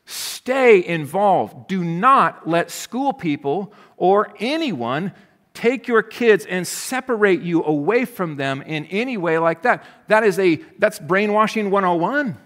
stay 0.05 0.83
involved. 0.83 1.67
Do 1.67 1.83
not 1.83 2.47
let 2.47 2.71
school 2.71 3.13
people 3.13 3.73
or 3.97 4.33
anyone 4.39 5.13
take 5.53 5.87
your 5.87 6.01
kids 6.01 6.45
and 6.45 6.67
separate 6.67 7.41
you 7.41 7.63
away 7.63 8.05
from 8.05 8.37
them 8.37 8.61
in 8.63 8.85
any 8.85 9.17
way 9.17 9.37
like 9.37 9.63
that. 9.63 9.83
That 10.07 10.23
is 10.23 10.39
a 10.39 10.55
that's 10.79 10.99
brainwashing 10.99 11.69
101. 11.69 12.37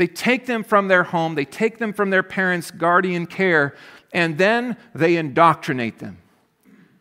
They 0.00 0.06
take 0.06 0.46
them 0.46 0.64
from 0.64 0.88
their 0.88 1.02
home, 1.02 1.34
they 1.34 1.44
take 1.44 1.76
them 1.76 1.92
from 1.92 2.08
their 2.08 2.22
parents' 2.22 2.70
guardian 2.70 3.26
care, 3.26 3.74
and 4.14 4.38
then 4.38 4.78
they 4.94 5.16
indoctrinate 5.16 5.98
them. 5.98 6.16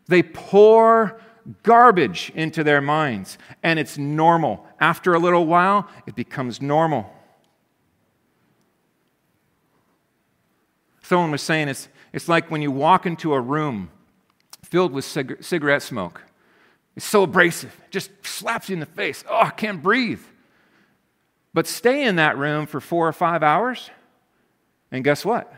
They 0.10 0.22
pour 0.22 1.18
garbage 1.64 2.30
into 2.36 2.62
their 2.62 2.82
minds, 2.82 3.38
and 3.64 3.80
it's 3.80 3.98
normal. 3.98 4.68
After 4.82 5.14
a 5.14 5.18
little 5.18 5.46
while, 5.46 5.88
it 6.08 6.16
becomes 6.16 6.62
normal. 6.62 7.10
Someone 11.02 11.32
was 11.32 11.42
saying 11.42 11.70
it's, 11.70 11.88
it's 12.12 12.28
like 12.28 12.52
when 12.52 12.62
you 12.62 12.70
walk 12.70 13.06
into 13.06 13.34
a 13.34 13.40
room 13.40 13.92
filled 14.62 14.92
with 14.92 15.06
cig- 15.06 15.42
cigarette 15.42 15.84
smoke. 15.84 16.22
It's 16.98 17.06
so 17.06 17.24
abrasive, 17.24 17.74
it 17.86 17.92
just 17.92 18.12
slaps 18.24 18.68
you 18.68 18.74
in 18.74 18.82
the 18.82 18.86
face. 18.86 19.24
Oh, 19.30 19.40
I 19.40 19.52
can't 19.52 19.82
breathe. 19.82 20.20
But 21.54 21.68
stay 21.68 22.04
in 22.04 22.18
that 22.18 22.38
room 22.38 22.66
for 22.68 22.80
four 22.80 23.08
or 23.08 23.14
five 23.14 23.44
hours, 23.44 23.90
and 24.92 25.04
guess 25.04 25.26
what? 25.26 25.52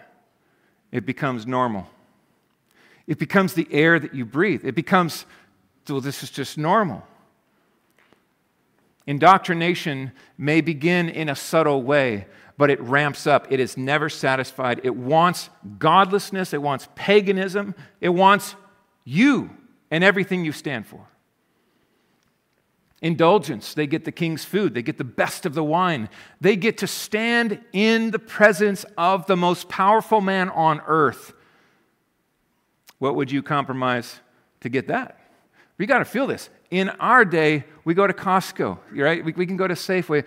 It 0.92 1.06
becomes 1.06 1.46
normal. 1.46 1.88
It 3.08 3.18
becomes 3.18 3.54
the 3.54 3.68
air 3.72 4.00
that 4.00 4.14
you 4.14 4.26
breathe. 4.26 4.66
It 4.66 4.76
becomes, 4.76 5.26
well, 5.90 6.02
this 6.02 6.24
is 6.24 6.30
just 6.30 6.58
normal. 6.58 7.04
Indoctrination 9.08 10.12
may 10.38 10.62
begin 10.62 11.10
in 11.10 11.28
a 11.28 11.36
subtle 11.36 11.82
way, 11.82 12.28
but 12.58 12.70
it 12.70 12.80
ramps 12.82 13.26
up. 13.26 13.52
It 13.52 13.60
is 13.60 13.76
never 13.76 14.10
satisfied. 14.10 14.82
It 14.84 14.96
wants 14.96 15.50
godlessness, 15.80 16.54
it 16.54 16.62
wants 16.62 16.88
paganism, 16.96 17.76
it 18.00 18.10
wants 18.10 18.56
you 19.04 19.50
and 19.90 20.04
everything 20.04 20.46
you 20.46 20.52
stand 20.52 20.86
for. 20.86 21.08
Indulgence, 23.02 23.74
they 23.74 23.88
get 23.88 24.06
the 24.06 24.12
king's 24.12 24.46
food, 24.46 24.76
they 24.76 24.84
get 24.84 25.00
the 25.00 25.04
best 25.04 25.48
of 25.48 25.56
the 25.56 25.64
wine. 25.64 26.08
They 26.40 26.56
get 26.56 26.78
to 26.80 26.88
stand 26.88 27.60
in 27.74 28.12
the 28.12 28.20
presence 28.20 28.86
of 28.96 29.26
the 29.26 29.36
most 29.36 29.70
powerful 29.70 30.22
man 30.22 30.50
on 30.50 30.82
earth. 30.86 31.34
What 33.00 33.16
would 33.16 33.32
you 33.32 33.42
compromise 33.42 34.20
to 34.60 34.70
get 34.70 34.88
that? 34.90 35.20
We 35.80 35.88
got 35.88 36.00
to 36.00 36.06
feel 36.06 36.28
this. 36.28 36.52
In 36.70 36.90
our 36.90 37.26
day, 37.26 37.64
we 37.84 37.96
go 37.96 38.06
to 38.06 38.14
Costco, 38.14 38.78
right? 38.92 39.26
We, 39.26 39.32
we 39.32 39.48
can 39.48 39.58
go 39.58 39.68
to 39.68 39.74
Safeway. 39.74 40.24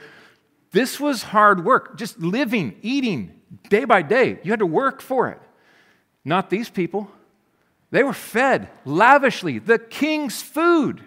This 0.73 0.99
was 0.99 1.23
hard 1.23 1.65
work, 1.65 1.97
just 1.97 2.19
living, 2.19 2.77
eating 2.83 3.41
day 3.69 3.85
by 3.85 4.03
day. 4.03 4.41
You 4.43 4.51
had 4.51 4.59
to 4.59 4.67
work 4.67 5.01
for 5.01 5.29
it. 5.29 5.41
Not 6.25 6.51
these 6.51 6.69
people. 6.69 7.09
They 7.93 8.03
were 8.03 8.13
fed 8.13 8.69
lavishly, 8.85 9.61
the 9.61 9.79
king's 9.79 10.43
food. 10.43 11.05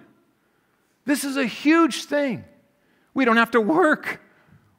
This 1.07 1.23
is 1.23 1.37
a 1.37 1.45
huge 1.45 2.03
thing. 2.03 2.43
We 3.13 3.23
don't 3.23 3.37
have 3.37 3.51
to 3.51 3.61
work. 3.61 4.19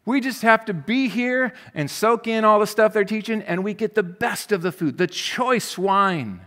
We 0.04 0.20
just 0.20 0.42
have 0.42 0.66
to 0.66 0.74
be 0.74 1.08
here 1.08 1.54
and 1.74 1.90
soak 1.90 2.26
in 2.26 2.44
all 2.44 2.60
the 2.60 2.66
stuff 2.66 2.92
they're 2.92 3.04
teaching, 3.04 3.40
and 3.40 3.64
we 3.64 3.72
get 3.72 3.94
the 3.94 4.02
best 4.02 4.52
of 4.52 4.60
the 4.60 4.70
food, 4.70 4.98
the 4.98 5.06
choice 5.06 5.78
wine. 5.78 6.42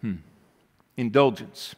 Hmm. 0.00 0.16
Indulgence. 0.96 1.76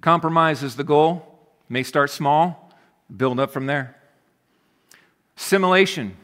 Compromise 0.00 0.64
is 0.64 0.74
the 0.74 0.84
goal. 0.84 1.38
May 1.68 1.84
start 1.84 2.10
small, 2.10 2.74
build 3.16 3.38
up 3.38 3.52
from 3.52 3.66
there. 3.66 3.96
Assimilation. 5.36 6.16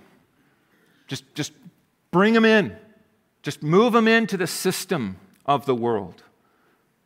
Just, 1.06 1.32
just 1.36 1.52
bring 2.10 2.34
them 2.34 2.44
in. 2.44 2.76
Just 3.42 3.62
move 3.62 3.92
them 3.92 4.08
into 4.08 4.36
the 4.36 4.48
system 4.48 5.18
of 5.44 5.64
the 5.64 5.76
world. 5.76 6.24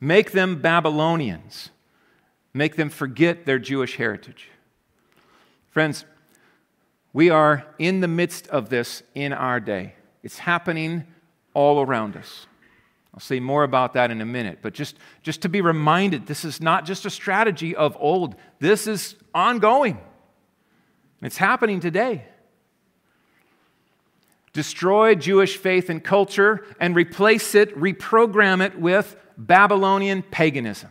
Make 0.01 0.33
them 0.33 0.63
Babylonians. 0.63 1.71
Make 2.55 2.77
them 2.77 2.89
forget 2.91 3.47
their 3.47 3.59
Jewish 3.59 3.97
heritage. 3.97 4.49
Friends, 5.69 6.05
we 7.13 7.31
are 7.31 7.67
in 7.79 8.01
the 8.01 8.09
midst 8.09 8.49
of 8.49 8.71
this 8.71 9.03
in 9.15 9.33
our 9.33 9.61
day. 9.61 9.95
It's 10.23 10.39
happening 10.39 11.05
all 11.55 11.81
around 11.81 12.17
us. 12.17 12.47
I'll 13.13 13.21
say 13.21 13.41
more 13.41 13.65
about 13.65 13.95
that 13.95 14.11
in 14.11 14.21
a 14.21 14.27
minute, 14.27 14.61
but 14.63 14.73
just, 14.73 14.97
just 15.23 15.43
to 15.43 15.49
be 15.49 15.61
reminded 15.61 16.27
this 16.27 16.45
is 16.45 16.61
not 16.61 16.85
just 16.85 17.05
a 17.07 17.11
strategy 17.11 17.75
of 17.75 17.97
old, 17.99 18.37
this 18.61 18.87
is 18.87 19.17
ongoing. 19.35 19.99
It's 21.21 21.37
happening 21.37 21.81
today. 21.81 22.25
Destroy 24.53 25.15
Jewish 25.15 25.57
faith 25.57 25.89
and 25.91 26.03
culture 26.03 26.65
and 26.81 26.97
replace 26.97 27.55
it, 27.55 27.77
reprogram 27.77 28.65
it 28.65 28.79
with 28.79 29.17
Babylonian 29.37 30.23
paganism. 30.23 30.91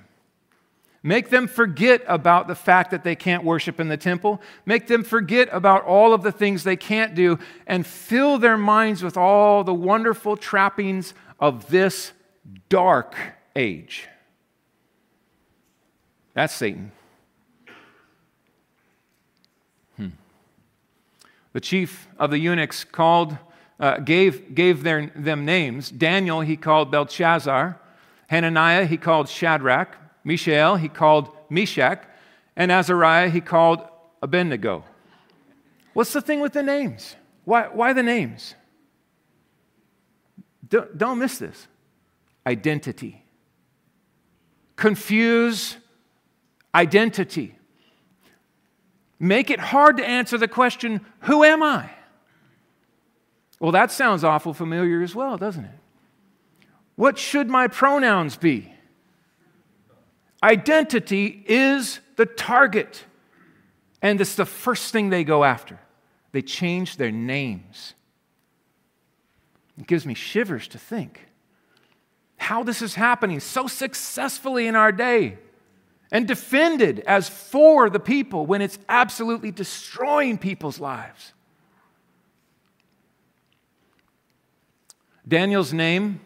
Make 1.01 1.29
them 1.29 1.47
forget 1.47 2.03
about 2.07 2.47
the 2.47 2.55
fact 2.55 2.91
that 2.91 3.03
they 3.03 3.15
can't 3.15 3.45
worship 3.45 3.79
in 3.79 3.87
the 3.87 3.97
temple. 3.97 4.41
Make 4.65 4.87
them 4.87 5.03
forget 5.03 5.47
about 5.51 5.85
all 5.85 6.13
of 6.13 6.23
the 6.23 6.31
things 6.31 6.63
they 6.63 6.75
can't 6.75 7.15
do 7.15 7.39
and 7.65 7.87
fill 7.87 8.37
their 8.37 8.57
minds 8.57 9.01
with 9.01 9.15
all 9.15 9.63
the 9.63 9.73
wonderful 9.73 10.35
trappings 10.35 11.13
of 11.39 11.69
this 11.69 12.11
dark 12.67 13.15
age. 13.55 14.09
That's 16.33 16.53
Satan. 16.53 16.91
Hmm. 19.95 20.09
The 21.53 21.61
chief 21.61 22.09
of 22.17 22.29
the 22.29 22.39
eunuchs 22.39 22.83
called, 22.83 23.37
uh, 23.79 23.97
gave, 23.99 24.53
gave 24.53 24.83
their, 24.83 25.11
them 25.15 25.45
names. 25.45 25.89
Daniel 25.89 26.41
he 26.41 26.57
called 26.57 26.91
Belshazzar. 26.91 27.79
Hananiah 28.27 28.85
he 28.85 28.97
called 28.97 29.29
Shadrach. 29.29 29.95
Mishael 30.23 30.75
he 30.75 30.89
called 30.89 31.29
Meshach. 31.49 32.03
And 32.55 32.71
Azariah 32.71 33.29
he 33.29 33.41
called 33.41 33.81
Abednego. 34.21 34.83
What's 35.93 36.13
the 36.13 36.21
thing 36.21 36.41
with 36.41 36.53
the 36.53 36.63
names? 36.63 37.15
Why, 37.45 37.67
why 37.67 37.93
the 37.93 38.03
names? 38.03 38.55
Don't, 40.67 40.97
don't 40.97 41.19
miss 41.19 41.37
this 41.37 41.67
identity. 42.45 43.23
Confuse 44.75 45.77
identity. 46.73 47.55
Make 49.19 49.49
it 49.49 49.59
hard 49.59 49.97
to 49.97 50.05
answer 50.05 50.37
the 50.37 50.47
question, 50.47 51.05
Who 51.21 51.43
am 51.43 51.63
I? 51.63 51.89
Well, 53.59 53.71
that 53.73 53.91
sounds 53.91 54.23
awful 54.23 54.53
familiar 54.53 55.01
as 55.01 55.13
well, 55.13 55.37
doesn't 55.37 55.65
it? 55.65 55.79
What 56.95 57.17
should 57.17 57.49
my 57.49 57.67
pronouns 57.67 58.37
be? 58.37 58.73
Identity 60.41 61.43
is 61.47 61.99
the 62.15 62.25
target. 62.25 63.03
And 64.01 64.19
it's 64.21 64.35
the 64.35 64.45
first 64.45 64.93
thing 64.93 65.09
they 65.09 65.23
go 65.23 65.43
after. 65.43 65.79
They 66.31 66.41
change 66.41 66.97
their 66.97 67.11
names. 67.11 67.95
It 69.77 69.87
gives 69.87 70.05
me 70.05 70.13
shivers 70.13 70.67
to 70.69 70.77
think 70.77 71.29
how 72.39 72.63
this 72.63 72.81
is 72.81 72.95
happening 72.95 73.39
so 73.39 73.67
successfully 73.67 74.65
in 74.65 74.75
our 74.75 74.91
day 74.91 75.37
and 76.11 76.27
defended 76.27 76.99
as 77.01 77.29
for 77.29 77.89
the 77.89 77.99
people 77.99 78.45
when 78.45 78.61
it's 78.61 78.79
absolutely 78.87 79.51
destroying 79.51 80.37
people's 80.37 80.79
lives. 80.79 81.33
Daniel's 85.29 85.71
name, 85.71 86.19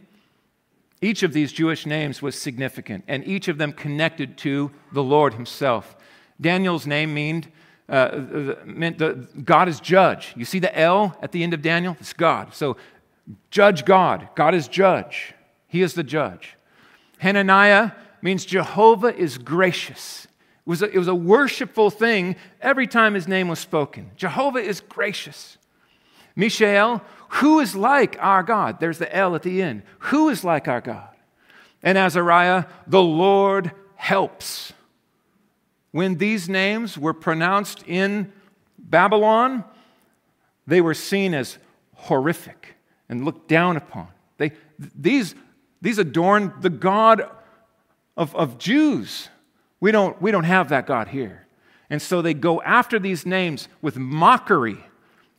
each 1.02 1.24
of 1.24 1.34
these 1.34 1.52
Jewish 1.52 1.86
names 1.86 2.22
was 2.22 2.40
significant, 2.40 3.04
and 3.08 3.28
each 3.28 3.50
of 3.50 3.58
them 3.58 3.74
connected 3.74 4.38
to 4.40 4.72
the 4.94 5.04
Lord 5.04 5.34
Himself. 5.34 5.96
Daniel's 6.40 6.88
name 6.88 7.14
meant, 7.14 7.48
uh, 7.90 8.56
meant 8.66 8.98
the, 8.98 9.28
God 9.44 9.68
is 9.68 9.82
judge. 9.82 10.34
You 10.38 10.46
see 10.46 10.60
the 10.60 10.76
L 10.78 11.18
at 11.22 11.34
the 11.34 11.44
end 11.44 11.54
of 11.54 11.62
Daniel? 11.62 11.98
It's 12.00 12.14
God. 12.14 12.56
So, 12.56 12.78
judge 13.52 13.84
God. 13.84 14.30
God 14.36 14.56
is 14.56 14.68
judge. 14.70 15.34
He 15.68 15.82
is 15.82 15.94
the 15.94 16.04
judge. 16.04 16.56
Hananiah 17.18 17.92
means 18.22 18.46
Jehovah 18.46 19.14
is 19.16 19.38
gracious. 19.38 20.26
It 20.66 20.70
was, 20.70 20.82
a, 20.82 20.90
it 20.90 20.98
was 20.98 21.10
a 21.10 21.16
worshipful 21.16 21.90
thing 21.90 22.38
every 22.62 22.88
time 22.88 23.16
his 23.16 23.28
name 23.28 23.50
was 23.50 23.60
spoken. 23.60 24.12
Jehovah 24.16 24.60
is 24.60 24.80
gracious. 24.80 25.58
Mishael, 26.36 27.02
who 27.34 27.60
is 27.60 27.76
like 27.76 28.16
our 28.20 28.44
God? 28.44 28.80
There's 28.80 29.00
the 29.00 29.14
L 29.16 29.34
at 29.34 29.42
the 29.42 29.62
end. 29.62 29.82
Who 30.00 30.30
is 30.30 30.44
like 30.44 30.68
our 30.68 30.82
God? 30.82 31.10
And 31.82 31.98
Azariah, 31.98 32.66
the 32.86 33.02
Lord 33.02 33.72
helps. 33.96 34.72
When 35.92 36.18
these 36.18 36.48
names 36.48 36.96
were 36.96 37.14
pronounced 37.14 37.84
in 37.88 38.32
Babylon, 38.78 39.64
they 40.68 40.80
were 40.80 40.94
seen 40.94 41.34
as 41.34 41.58
horrific 41.96 42.76
and 43.10 43.26
looked 43.26 43.48
down 43.48 43.78
upon. 43.78 44.10
They, 44.38 44.52
these, 44.78 45.34
these 45.82 45.98
adorn 45.98 46.54
the 46.62 46.70
God 46.70 47.28
of, 48.16 48.36
of 48.36 48.60
Jews. 48.60 49.30
We 49.80 49.92
don't, 49.92 50.22
we 50.22 50.30
don't 50.30 50.44
have 50.44 50.70
that 50.70 50.86
God 50.86 51.08
here. 51.08 51.48
And 51.90 52.00
so 52.00 52.22
they 52.22 52.36
go 52.36 52.62
after 52.62 53.00
these 53.00 53.26
names 53.26 53.70
with 53.82 53.98
mockery 53.98 54.78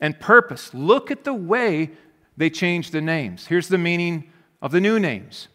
and 0.05 0.21
purpose. 0.21 0.75
Look 0.75 1.11
at 1.11 1.25
the 1.25 1.33
way 1.33 1.91
they 2.37 2.51
change 2.51 2.91
the 2.91 3.01
names. 3.01 3.47
Here's 3.47 3.69
the 3.69 3.79
meaning 3.79 4.31
of 4.61 4.71
the 4.71 4.81
new 4.81 5.01
names 5.01 5.49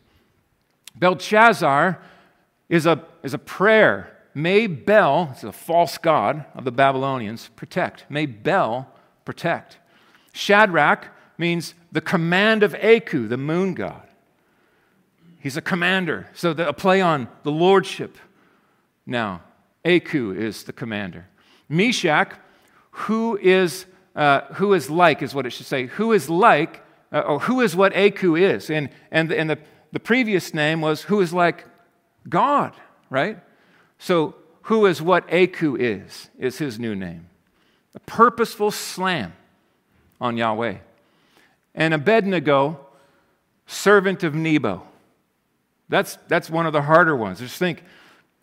Belshazzar 0.95 2.01
is 2.67 2.87
a, 2.87 3.05
is 3.21 3.35
a 3.35 3.37
prayer. 3.37 4.17
May 4.33 4.65
Bel, 4.65 5.29
it's 5.33 5.43
a 5.43 5.51
false 5.51 5.99
god 5.99 6.45
of 6.55 6.63
the 6.63 6.71
Babylonians, 6.71 7.51
protect. 7.55 8.09
May 8.09 8.25
Bel 8.25 8.91
protect. 9.23 9.77
Shadrach 10.33 11.05
means 11.37 11.75
the 11.91 12.01
command 12.01 12.63
of 12.63 12.73
Aku, 12.73 13.27
the 13.27 13.37
moon 13.37 13.75
god. 13.75 14.07
He's 15.39 15.57
a 15.57 15.61
commander. 15.61 16.27
So 16.33 16.53
the, 16.53 16.67
a 16.67 16.73
play 16.73 17.01
on 17.01 17.27
the 17.43 17.51
lordship. 17.51 18.17
Now, 19.05 19.43
Aku 19.85 20.31
is 20.31 20.63
the 20.63 20.73
commander. 20.73 21.27
Meshach, 21.69 22.33
who 22.91 23.37
is, 23.37 23.85
uh, 24.19 24.41
who 24.55 24.73
is 24.73 24.89
like, 24.89 25.21
is 25.21 25.33
what 25.33 25.45
it 25.45 25.51
should 25.51 25.65
say. 25.65 25.85
Who 25.85 26.11
is 26.11 26.29
like, 26.29 26.83
uh, 27.13 27.21
or 27.21 27.39
who 27.39 27.61
is 27.61 27.73
what 27.73 27.95
Aku 27.95 28.35
is. 28.35 28.69
And, 28.69 28.89
and, 29.11 29.31
and 29.31 29.49
the, 29.49 29.57
the 29.93 29.99
previous 30.01 30.53
name 30.53 30.81
was 30.81 31.03
who 31.03 31.21
is 31.21 31.31
like 31.31 31.63
God, 32.27 32.73
right? 33.09 33.39
So, 33.97 34.35
who 34.63 34.85
is 34.87 35.01
what 35.01 35.23
Aku 35.33 35.77
is, 35.77 36.29
is 36.37 36.57
his 36.57 36.77
new 36.77 36.95
name. 36.95 37.29
A 37.95 37.99
purposeful 38.01 38.71
slam 38.71 39.31
on 40.19 40.35
Yahweh. 40.35 40.79
And 41.73 41.93
Abednego, 41.93 42.85
servant 43.67 44.23
of 44.23 44.35
Nebo. 44.35 44.83
That's, 45.87 46.17
that's 46.27 46.49
one 46.49 46.65
of 46.65 46.73
the 46.73 46.81
harder 46.81 47.15
ones. 47.15 47.39
Just 47.39 47.57
think, 47.57 47.83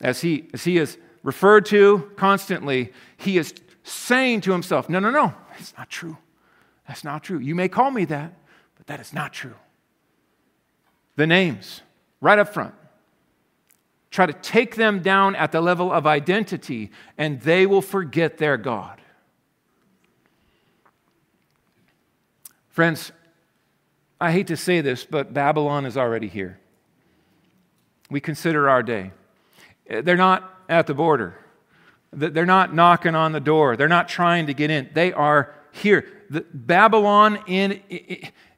as 0.00 0.22
he, 0.22 0.48
as 0.54 0.64
he 0.64 0.78
is 0.78 0.96
referred 1.22 1.66
to 1.66 2.10
constantly, 2.16 2.94
he 3.18 3.36
is 3.36 3.52
saying 3.84 4.40
to 4.40 4.52
himself, 4.52 4.88
No, 4.88 5.00
no, 5.00 5.10
no, 5.10 5.34
it's 5.58 5.74
not 5.76 5.90
true. 5.90 6.16
That's 6.86 7.04
not 7.04 7.24
true. 7.24 7.38
You 7.38 7.54
may 7.54 7.68
call 7.68 7.90
me 7.90 8.04
that, 8.06 8.32
but 8.76 8.86
that 8.86 9.00
is 9.00 9.12
not 9.12 9.32
true. 9.32 9.54
The 11.16 11.26
names, 11.26 11.82
right 12.20 12.38
up 12.38 12.52
front 12.52 12.74
try 14.16 14.24
to 14.24 14.32
take 14.32 14.76
them 14.76 15.00
down 15.00 15.36
at 15.36 15.52
the 15.52 15.60
level 15.60 15.92
of 15.92 16.06
identity, 16.06 16.90
and 17.18 17.38
they 17.42 17.66
will 17.66 17.82
forget 17.82 18.38
their 18.38 18.56
God. 18.56 18.98
Friends, 22.70 23.12
I 24.18 24.32
hate 24.32 24.46
to 24.46 24.56
say 24.56 24.80
this, 24.80 25.04
but 25.04 25.34
Babylon 25.34 25.84
is 25.84 25.98
already 25.98 26.28
here. 26.28 26.58
We 28.08 28.20
consider 28.20 28.70
our 28.70 28.82
day. 28.82 29.12
They're 29.86 30.16
not 30.16 30.50
at 30.66 30.86
the 30.86 30.94
border. 30.94 31.38
They're 32.12 32.46
not 32.46 32.74
knocking 32.74 33.14
on 33.14 33.32
the 33.32 33.40
door. 33.40 33.76
They're 33.76 33.88
not 33.88 34.08
trying 34.08 34.46
to 34.46 34.54
get 34.54 34.70
in. 34.70 34.88
They 34.94 35.12
are 35.12 35.54
here. 35.72 36.06
The 36.30 36.46
Babylon 36.52 37.38
in, 37.46 37.80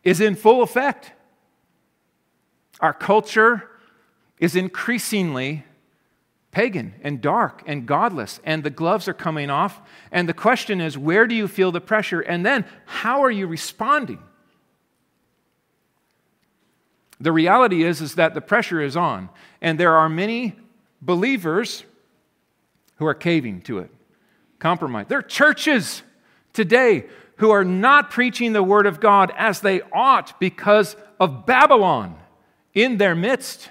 is 0.05 0.21
in 0.21 0.37
full 0.37 0.63
effect. 0.63 1.13
Our 2.81 2.93
culture 2.93 3.69
is 4.39 4.55
increasingly 4.55 5.65
pagan 6.51 6.95
and 7.03 7.21
dark 7.21 7.63
and 7.67 7.87
godless, 7.87 8.41
and 8.45 8.63
the 8.63 8.71
gloves 8.71 9.09
are 9.09 9.15
coming 9.15 9.51
off. 9.51 9.81
And 10.11 10.29
the 10.29 10.35
question 10.35 10.81
is, 10.81 10.97
where 10.97 11.27
do 11.27 11.35
you 11.35 11.49
feel 11.49 11.73
the 11.73 11.81
pressure? 11.81 12.21
And 12.21 12.47
then, 12.47 12.65
how 12.87 13.23
are 13.23 13.31
you 13.31 13.47
responding? 13.47 14.21
The 17.21 17.33
reality 17.33 17.83
is, 17.83 18.01
is 18.01 18.15
that 18.15 18.35
the 18.35 18.41
pressure 18.41 18.81
is 18.81 18.97
on, 18.97 19.29
and 19.61 19.79
there 19.79 19.97
are 19.97 20.09
many 20.09 20.57
believers 21.03 21.85
who 22.99 23.07
are 23.07 23.15
caving 23.15 23.63
to 23.63 23.79
it, 23.79 23.91
compromise. 24.59 25.07
There 25.09 25.19
are 25.19 25.23
churches 25.23 26.03
today 26.53 27.07
who 27.37 27.51
are 27.51 27.65
not 27.65 28.11
preaching 28.11 28.53
the 28.53 28.63
word 28.63 28.87
of 28.87 29.01
God 29.01 29.33
as 29.37 29.61
they 29.61 29.81
ought 29.93 30.39
because 30.41 30.97
of 31.21 31.47
Babylon 31.47 32.19
in 32.75 32.99
their 32.99 33.15
midst. 33.15 33.71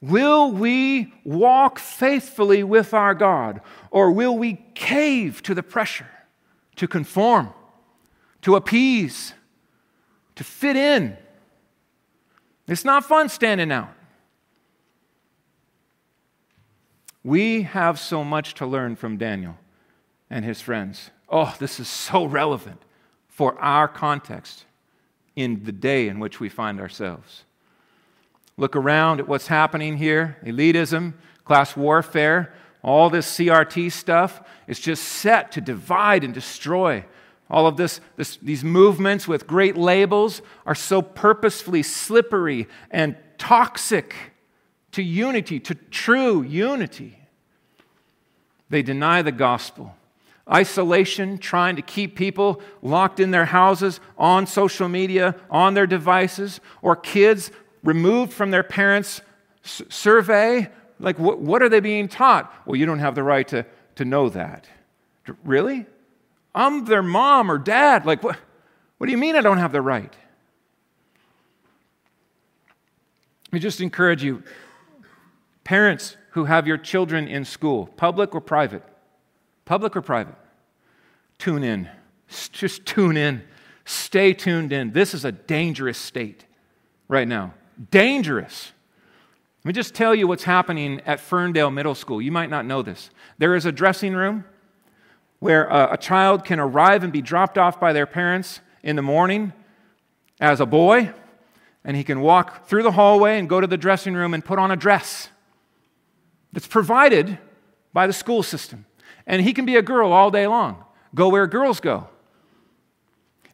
Will 0.00 0.50
we 0.50 1.14
walk 1.24 1.78
faithfully 1.78 2.62
with 2.62 2.92
our 2.92 3.14
God, 3.14 3.60
or 3.90 4.10
will 4.10 4.36
we 4.36 4.62
cave 4.74 5.42
to 5.44 5.54
the 5.54 5.62
pressure 5.62 6.08
to 6.76 6.86
conform, 6.86 7.52
to 8.42 8.56
appease, 8.56 9.32
to 10.36 10.44
fit 10.44 10.76
in? 10.76 11.16
It's 12.66 12.84
not 12.84 13.04
fun 13.04 13.28
standing 13.28 13.72
out. 13.72 13.92
We 17.24 17.62
have 17.62 17.98
so 17.98 18.22
much 18.22 18.54
to 18.54 18.66
learn 18.66 18.96
from 18.96 19.16
Daniel 19.16 19.56
and 20.28 20.44
his 20.44 20.60
friends. 20.60 21.10
Oh, 21.28 21.54
this 21.58 21.80
is 21.80 21.88
so 21.88 22.26
relevant 22.26 22.82
for 23.28 23.58
our 23.58 23.88
context 23.88 24.66
in 25.34 25.64
the 25.64 25.72
day 25.72 26.06
in 26.06 26.20
which 26.20 26.38
we 26.38 26.50
find 26.50 26.78
ourselves. 26.78 27.44
Look 28.56 28.76
around 28.76 29.18
at 29.20 29.26
what's 29.26 29.48
happening 29.48 29.96
here 29.96 30.36
elitism, 30.44 31.14
class 31.44 31.76
warfare, 31.76 32.52
all 32.82 33.08
this 33.08 33.26
CRT 33.38 33.90
stuff 33.90 34.42
is 34.66 34.78
just 34.78 35.02
set 35.02 35.52
to 35.52 35.62
divide 35.62 36.22
and 36.22 36.34
destroy. 36.34 37.04
All 37.48 37.66
of 37.66 37.78
this, 37.78 38.00
this, 38.16 38.36
these 38.36 38.62
movements 38.62 39.26
with 39.26 39.46
great 39.46 39.76
labels 39.76 40.42
are 40.66 40.74
so 40.74 41.00
purposefully 41.00 41.82
slippery 41.82 42.68
and 42.90 43.16
toxic 43.38 44.14
to 44.94 45.02
unity, 45.02 45.58
to 45.58 45.74
true 45.74 46.42
unity. 46.42 47.18
They 48.70 48.82
deny 48.82 49.22
the 49.22 49.32
gospel. 49.32 49.96
Isolation, 50.50 51.38
trying 51.38 51.74
to 51.76 51.82
keep 51.82 52.14
people 52.14 52.60
locked 52.80 53.18
in 53.18 53.32
their 53.32 53.46
houses, 53.46 53.98
on 54.16 54.46
social 54.46 54.88
media, 54.88 55.34
on 55.50 55.74
their 55.74 55.86
devices, 55.86 56.60
or 56.80 56.94
kids 56.94 57.50
removed 57.82 58.32
from 58.32 58.52
their 58.52 58.62
parents' 58.62 59.20
survey. 59.62 60.70
Like, 61.00 61.18
what, 61.18 61.40
what 61.40 61.60
are 61.60 61.68
they 61.68 61.80
being 61.80 62.06
taught? 62.06 62.52
Well, 62.64 62.76
you 62.76 62.86
don't 62.86 63.00
have 63.00 63.16
the 63.16 63.24
right 63.24 63.48
to, 63.48 63.66
to 63.96 64.04
know 64.04 64.28
that. 64.28 64.68
Really? 65.42 65.86
I'm 66.54 66.84
their 66.84 67.02
mom 67.02 67.50
or 67.50 67.58
dad. 67.58 68.06
Like, 68.06 68.22
what, 68.22 68.38
what 68.98 69.06
do 69.06 69.10
you 69.10 69.18
mean 69.18 69.34
I 69.34 69.40
don't 69.40 69.58
have 69.58 69.72
the 69.72 69.82
right? 69.82 70.14
Let 73.46 73.52
me 73.52 73.58
just 73.58 73.80
encourage 73.80 74.22
you 74.22 74.44
parents 75.64 76.16
who 76.30 76.44
have 76.44 76.66
your 76.66 76.78
children 76.78 77.26
in 77.26 77.44
school, 77.44 77.86
public 77.96 78.34
or 78.34 78.40
private, 78.40 78.82
public 79.64 79.96
or 79.96 80.02
private, 80.02 80.34
tune 81.38 81.64
in. 81.64 81.88
Just 82.52 82.86
tune 82.86 83.16
in. 83.16 83.42
Stay 83.84 84.32
tuned 84.32 84.72
in. 84.72 84.92
This 84.92 85.14
is 85.14 85.24
a 85.24 85.32
dangerous 85.32 85.98
state 85.98 86.44
right 87.08 87.28
now. 87.28 87.54
Dangerous. 87.90 88.72
Let 89.62 89.68
me 89.68 89.72
just 89.72 89.94
tell 89.94 90.14
you 90.14 90.26
what's 90.26 90.44
happening 90.44 91.00
at 91.06 91.20
Ferndale 91.20 91.70
Middle 91.70 91.94
School. 91.94 92.20
You 92.20 92.32
might 92.32 92.50
not 92.50 92.66
know 92.66 92.82
this. 92.82 93.10
There 93.38 93.54
is 93.54 93.64
a 93.64 93.72
dressing 93.72 94.14
room 94.14 94.44
where 95.38 95.68
a, 95.68 95.96
child 95.98 96.44
can 96.44 96.58
arrive 96.58 97.02
and 97.02 97.12
be 97.12 97.20
dropped 97.20 97.58
off 97.58 97.78
by 97.78 97.92
their 97.92 98.06
parents 98.06 98.60
in 98.82 98.96
the 98.96 99.02
morning 99.02 99.52
as 100.40 100.60
a 100.60 100.66
boy, 100.66 101.12
and 101.84 101.96
he 101.96 102.04
can 102.04 102.20
walk 102.20 102.66
through 102.66 102.82
the 102.82 102.92
hallway 102.92 103.38
and 103.38 103.48
go 103.48 103.60
to 103.60 103.66
the 103.66 103.76
dressing 103.76 104.14
room 104.14 104.32
and 104.32 104.44
put 104.44 104.58
on 104.58 104.70
a 104.70 104.76
dress 104.76 105.28
that's 106.54 106.68
provided 106.68 107.38
by 107.92 108.06
the 108.06 108.12
school 108.12 108.42
system. 108.42 108.86
And 109.26 109.42
he 109.42 109.52
can 109.52 109.66
be 109.66 109.76
a 109.76 109.82
girl 109.82 110.12
all 110.12 110.30
day 110.30 110.46
long, 110.46 110.82
go 111.14 111.28
where 111.28 111.46
girls 111.46 111.80
go. 111.80 112.08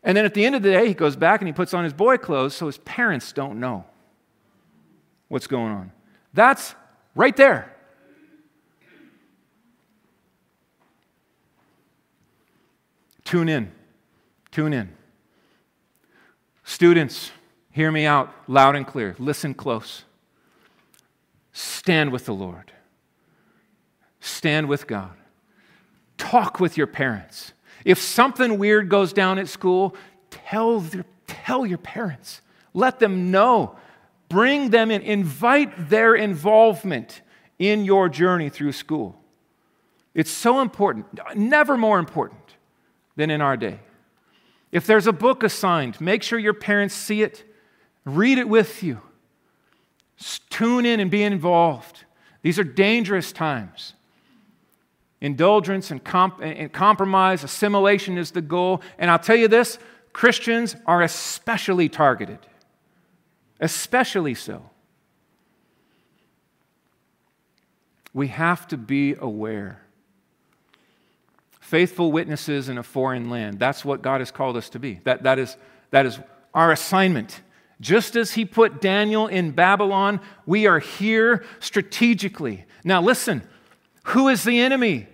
And 0.03 0.17
then 0.17 0.25
at 0.25 0.35
the 0.35 0.45
end 0.45 0.55
of 0.55 0.63
the 0.63 0.71
day, 0.71 0.87
he 0.87 0.95
goes 0.95 1.17
back 1.17 1.41
and 1.41 1.49
he 1.49 1.53
puts 1.53 1.75
on 1.75 1.85
his 1.85 1.93
boy 1.93 2.17
clothes 2.17 2.55
so 2.55 2.67
his 2.67 2.79
parents 2.79 3.33
don't 3.33 3.59
know 3.59 3.85
what's 5.29 5.47
going 5.47 5.73
on. 5.73 5.93
That's 6.33 6.75
right 7.15 7.37
there. 7.37 7.75
Tune 13.25 13.49
in. 13.49 13.71
Tune 14.51 14.73
in. 14.73 14.91
Students, 16.65 17.31
hear 17.71 17.93
me 17.93 18.07
out 18.07 18.33
loud 18.49 18.75
and 18.75 18.87
clear. 18.87 19.15
Listen 19.19 19.55
close. 19.55 20.05
Stand 21.53 22.11
with 22.11 22.25
the 22.25 22.35
Lord. 22.35 22.73
Stand 24.21 24.69
with 24.69 24.87
God. 24.87 25.13
Talk 26.19 26.61
with 26.61 26.77
your 26.77 26.87
parents. 26.87 27.53
If 27.85 27.99
something 27.99 28.59
weird 28.59 28.89
goes 28.89 29.13
down 29.13 29.39
at 29.39 29.49
school, 29.49 29.97
tell, 30.31 30.81
their, 30.81 31.05
tell 31.27 31.65
your 31.65 31.79
parents. 31.79 32.43
Let 32.75 32.99
them 32.99 33.31
know. 33.31 33.77
Bring 34.29 34.71
them 34.71 34.91
in. 34.91 35.03
Invite 35.03 35.89
their 35.89 36.15
involvement 36.15 37.23
in 37.59 37.85
your 37.85 38.09
journey 38.09 38.49
through 38.49 38.73
school. 38.73 39.19
It's 40.15 40.31
so 40.31 40.61
important, 40.61 41.07
never 41.35 41.77
more 41.77 41.99
important 41.99 42.57
than 43.17 43.31
in 43.31 43.41
our 43.41 43.57
day. 43.57 43.81
If 44.73 44.87
there's 44.87 45.07
a 45.07 45.13
book 45.13 45.43
assigned, 45.43 46.01
make 46.01 46.23
sure 46.23 46.39
your 46.39 46.55
parents 46.55 46.95
see 46.95 47.23
it, 47.23 47.45
read 48.05 48.39
it 48.39 48.49
with 48.49 48.83
you. 48.83 49.01
Tune 50.51 50.85
in 50.85 51.01
and 51.01 51.11
be 51.11 51.23
involved. 51.23 52.05
These 52.43 52.59
are 52.59 52.65
dangerous 52.65 53.33
times. 53.33 53.95
Indulgence 55.21 55.91
and, 55.91 56.03
comp- 56.03 56.41
and, 56.41 56.73
compromise, 56.73 57.45
assimilation 57.45 58.17
is 58.17 58.31
the 58.31 58.41
goal. 58.41 58.81
And 58.99 59.11
I'll 59.11 59.19
tell 59.19 59.37
you 59.37 59.49
this 59.49 59.79
Christians 60.13 60.77
are 60.87 61.03
especially 61.03 61.89
targeted, 61.89 62.39
especially 63.61 64.35
so. 64.35 64.71
We 68.13 68.29
have 68.29 68.67
to 68.69 68.77
be 68.77 69.15
aware 69.15 69.83
faithful 71.71 72.11
witnesses 72.11 72.69
in 72.69 72.79
a 72.79 72.83
foreign 72.83 73.31
land. 73.31 73.61
That's 73.61 73.85
what 73.85 74.03
God 74.03 74.21
has 74.21 74.33
called 74.33 74.57
us 74.57 74.71
to 74.71 74.81
be. 74.81 74.99
That, 75.05 75.23
that, 75.23 75.39
is, 75.39 75.57
that 75.93 76.05
is 76.05 76.19
our 76.53 76.73
assignment. 76.73 77.43
Just 77.81 78.17
as 78.17 78.33
He 78.33 78.45
put 78.45 78.81
Daniel 78.81 79.29
in 79.29 79.53
Babylon, 79.53 80.21
we 80.47 80.67
are 80.67 80.81
here 80.81 81.45
strategically. 81.61 82.65
Now, 82.83 83.01
listen 83.01 83.43
who 84.05 84.29
is 84.29 84.45
the 84.45 84.61
enemy? 84.61 85.07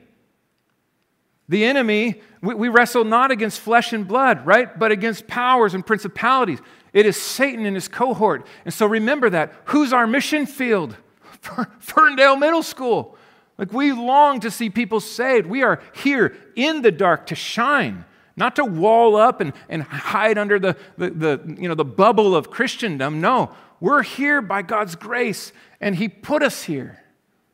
The 1.49 1.65
enemy, 1.65 2.21
we, 2.41 2.55
we 2.55 2.69
wrestle 2.69 3.05
not 3.05 3.31
against 3.31 3.61
flesh 3.61 3.93
and 3.93 4.07
blood, 4.07 4.45
right? 4.47 4.77
But 4.79 4.93
against 4.93 5.27
powers 5.27 5.75
and 5.75 5.87
principalities. 5.87 6.61
It 6.93 7.07
is 7.07 7.17
Satan 7.17 7.67
and 7.67 7.77
his 7.77 7.89
cohort. 7.89 8.47
And 8.65 8.73
so 8.73 8.87
remember 8.87 9.31
that. 9.31 9.53
Who's 9.67 9.93
our 9.93 10.07
mission 10.07 10.47
field? 10.47 10.97
Ferndale 11.79 12.37
Middle 12.37 12.63
School. 12.63 13.17
Like 13.59 13.73
we 13.73 13.93
long 13.93 14.41
to 14.41 14.51
see 14.51 14.71
people 14.71 15.01
saved. 15.01 15.47
We 15.47 15.63
are 15.63 15.81
here 15.95 16.37
in 16.57 16.83
the 16.83 16.93
dark 16.93 17.27
to 17.27 17.35
shine, 17.35 18.05
not 18.37 18.57
to 18.57 18.65
wall 18.65 19.17
up 19.17 19.41
and, 19.41 19.53
and 19.69 19.83
hide 19.83 20.37
under 20.37 20.59
the, 20.59 20.77
the, 20.99 21.11
the, 21.11 21.57
you 21.59 21.69
know, 21.69 21.75
the 21.75 21.85
bubble 21.85 22.37
of 22.37 22.51
Christendom. 22.51 23.21
No, 23.21 23.53
we're 23.81 24.03
here 24.03 24.43
by 24.43 24.63
God's 24.63 24.95
grace, 24.95 25.53
and 25.81 25.97
He 25.97 26.09
put 26.09 26.43
us 26.43 26.65
here 26.65 27.03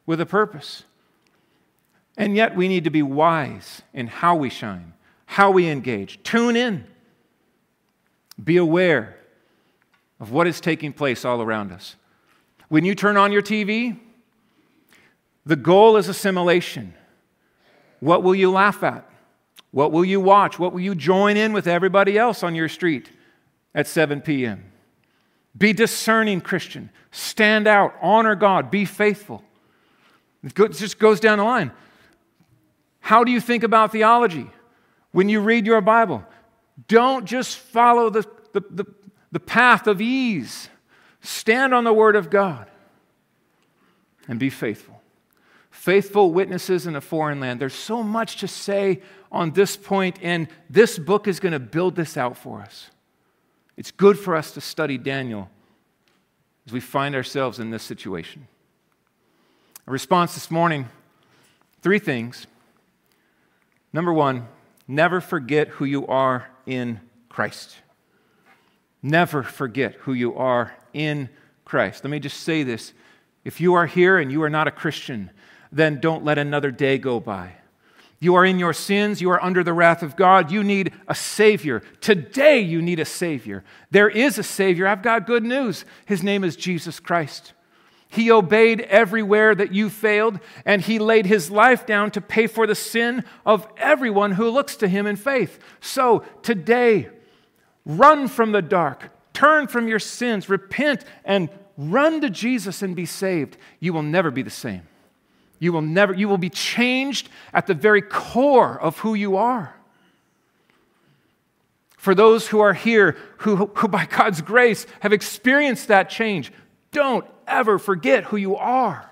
with 0.06 0.20
a 0.20 0.26
purpose. 0.26 0.84
And 2.16 2.36
yet 2.36 2.54
we 2.54 2.68
need 2.68 2.84
to 2.84 2.90
be 2.90 3.02
wise 3.02 3.82
in 3.94 4.06
how 4.06 4.36
we 4.36 4.50
shine, 4.50 4.92
how 5.26 5.50
we 5.50 5.68
engage. 5.68 6.22
Tune 6.22 6.56
in. 6.56 6.84
Be 8.42 8.56
aware 8.56 9.16
of 10.20 10.30
what 10.30 10.46
is 10.46 10.60
taking 10.60 10.92
place 10.92 11.24
all 11.24 11.40
around 11.42 11.72
us. 11.72 11.96
When 12.68 12.84
you 12.84 12.94
turn 12.94 13.16
on 13.16 13.32
your 13.32 13.42
TV, 13.42 13.98
the 15.44 15.56
goal 15.56 15.96
is 15.96 16.08
assimilation. 16.08 16.94
What 18.00 18.22
will 18.22 18.34
you 18.34 18.50
laugh 18.50 18.82
at? 18.82 19.08
What 19.70 19.90
will 19.90 20.04
you 20.04 20.20
watch? 20.20 20.58
What 20.58 20.72
will 20.72 20.80
you 20.80 20.94
join 20.94 21.36
in 21.36 21.52
with 21.52 21.66
everybody 21.66 22.18
else 22.18 22.42
on 22.42 22.54
your 22.54 22.68
street 22.68 23.10
at 23.74 23.86
7 23.86 24.20
p.m.? 24.20 24.70
Be 25.56 25.72
discerning, 25.72 26.40
Christian. 26.40 26.90
Stand 27.10 27.66
out. 27.66 27.94
Honor 28.00 28.34
God. 28.34 28.70
Be 28.70 28.84
faithful. 28.84 29.42
It 30.42 30.54
just 30.54 30.98
goes 30.98 31.20
down 31.20 31.38
the 31.38 31.44
line. 31.44 31.72
How 33.02 33.24
do 33.24 33.32
you 33.32 33.40
think 33.40 33.64
about 33.64 33.92
theology 33.92 34.48
when 35.10 35.28
you 35.28 35.40
read 35.40 35.66
your 35.66 35.80
Bible? 35.80 36.24
Don't 36.88 37.26
just 37.26 37.58
follow 37.58 38.08
the, 38.08 38.22
the, 38.52 38.62
the, 38.70 38.84
the 39.32 39.40
path 39.40 39.86
of 39.86 40.00
ease. 40.00 40.68
Stand 41.20 41.74
on 41.74 41.84
the 41.84 41.92
Word 41.92 42.16
of 42.16 42.30
God 42.30 42.70
and 44.28 44.38
be 44.38 44.48
faithful. 44.48 45.02
Faithful 45.70 46.32
witnesses 46.32 46.86
in 46.86 46.94
a 46.94 47.00
foreign 47.00 47.40
land. 47.40 47.60
There's 47.60 47.74
so 47.74 48.04
much 48.04 48.36
to 48.36 48.48
say 48.48 49.02
on 49.32 49.50
this 49.50 49.76
point, 49.76 50.18
and 50.22 50.46
this 50.70 50.96
book 50.96 51.26
is 51.26 51.40
going 51.40 51.52
to 51.52 51.58
build 51.58 51.96
this 51.96 52.16
out 52.16 52.36
for 52.36 52.60
us. 52.60 52.90
It's 53.76 53.90
good 53.90 54.16
for 54.18 54.36
us 54.36 54.52
to 54.52 54.60
study 54.60 54.96
Daniel 54.96 55.50
as 56.66 56.72
we 56.72 56.78
find 56.78 57.16
ourselves 57.16 57.58
in 57.58 57.70
this 57.70 57.82
situation. 57.82 58.46
A 59.88 59.90
response 59.90 60.34
this 60.34 60.52
morning 60.52 60.88
three 61.80 61.98
things. 61.98 62.46
Number 63.92 64.12
one, 64.12 64.48
never 64.88 65.20
forget 65.20 65.68
who 65.68 65.84
you 65.84 66.06
are 66.06 66.48
in 66.66 67.00
Christ. 67.28 67.76
Never 69.02 69.42
forget 69.42 69.94
who 70.00 70.12
you 70.12 70.34
are 70.36 70.74
in 70.92 71.28
Christ. 71.64 72.04
Let 72.04 72.10
me 72.10 72.20
just 72.20 72.40
say 72.40 72.62
this. 72.62 72.92
If 73.44 73.60
you 73.60 73.74
are 73.74 73.86
here 73.86 74.18
and 74.18 74.30
you 74.30 74.42
are 74.42 74.50
not 74.50 74.68
a 74.68 74.70
Christian, 74.70 75.30
then 75.72 76.00
don't 76.00 76.24
let 76.24 76.38
another 76.38 76.70
day 76.70 76.98
go 76.98 77.18
by. 77.18 77.54
You 78.20 78.36
are 78.36 78.44
in 78.44 78.60
your 78.60 78.72
sins. 78.72 79.20
You 79.20 79.30
are 79.30 79.42
under 79.42 79.64
the 79.64 79.72
wrath 79.72 80.04
of 80.04 80.14
God. 80.14 80.52
You 80.52 80.62
need 80.62 80.92
a 81.08 81.14
Savior. 81.14 81.82
Today, 82.00 82.60
you 82.60 82.80
need 82.80 83.00
a 83.00 83.04
Savior. 83.04 83.64
There 83.90 84.08
is 84.08 84.38
a 84.38 84.44
Savior. 84.44 84.86
I've 84.86 85.02
got 85.02 85.26
good 85.26 85.42
news. 85.42 85.84
His 86.06 86.22
name 86.22 86.44
is 86.44 86.54
Jesus 86.54 87.00
Christ. 87.00 87.52
He 88.12 88.30
obeyed 88.30 88.82
everywhere 88.82 89.54
that 89.54 89.72
you 89.72 89.88
failed, 89.88 90.38
and 90.66 90.82
He 90.82 90.98
laid 90.98 91.24
His 91.24 91.50
life 91.50 91.86
down 91.86 92.10
to 92.10 92.20
pay 92.20 92.46
for 92.46 92.66
the 92.66 92.74
sin 92.74 93.24
of 93.46 93.66
everyone 93.78 94.32
who 94.32 94.50
looks 94.50 94.76
to 94.76 94.88
Him 94.88 95.06
in 95.06 95.16
faith. 95.16 95.58
So, 95.80 96.22
today, 96.42 97.08
run 97.86 98.28
from 98.28 98.52
the 98.52 98.60
dark, 98.60 99.08
turn 99.32 99.66
from 99.66 99.88
your 99.88 99.98
sins, 99.98 100.50
repent, 100.50 101.06
and 101.24 101.48
run 101.78 102.20
to 102.20 102.28
Jesus 102.28 102.82
and 102.82 102.94
be 102.94 103.06
saved. 103.06 103.56
You 103.80 103.94
will 103.94 104.02
never 104.02 104.30
be 104.30 104.42
the 104.42 104.50
same. 104.50 104.82
You 105.58 105.72
will 105.72 105.80
never, 105.80 106.12
you 106.12 106.28
will 106.28 106.36
be 106.36 106.50
changed 106.50 107.30
at 107.54 107.66
the 107.66 107.72
very 107.72 108.02
core 108.02 108.78
of 108.78 108.98
who 108.98 109.14
you 109.14 109.38
are. 109.38 109.74
For 111.96 112.14
those 112.14 112.48
who 112.48 112.60
are 112.60 112.74
here, 112.74 113.16
who, 113.38 113.56
who 113.56 113.88
by 113.88 114.04
God's 114.04 114.42
grace 114.42 114.86
have 115.00 115.14
experienced 115.14 115.88
that 115.88 116.10
change, 116.10 116.52
don't 116.90 117.24
ever 117.52 117.78
forget 117.78 118.24
who 118.24 118.36
you 118.36 118.56
are. 118.56 119.08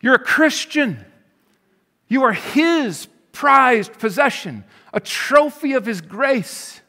You're 0.00 0.14
a 0.14 0.18
Christian. 0.18 1.04
You 2.08 2.24
are 2.24 2.32
His 2.32 3.08
prized 3.32 3.98
possession, 3.98 4.64
a 4.92 5.00
trophy 5.00 5.72
of 5.72 5.86
His 5.86 6.00
grace. 6.00 6.80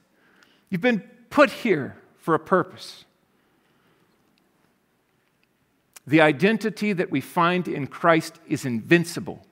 You've 0.70 0.82
been 0.82 1.00
put 1.30 1.50
here 1.50 1.96
for 2.18 2.36
a 2.36 2.40
purpose. 2.40 3.06
The 6.06 6.22
identity 6.22 6.92
that 6.94 7.12
we 7.12 7.22
find 7.22 7.68
in 7.68 7.88
Christ 7.88 8.40
is 8.48 8.66
invincible. 8.66 9.46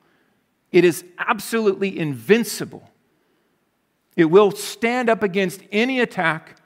It 0.71 0.83
is 0.83 1.05
absolutely 1.17 1.97
invincible. 1.97 2.89
It 4.17 4.25
will 4.25 4.51
stand 4.51 5.09
up 5.09 5.23
against 5.23 5.61
any 5.71 6.01
attack. 6.01 6.57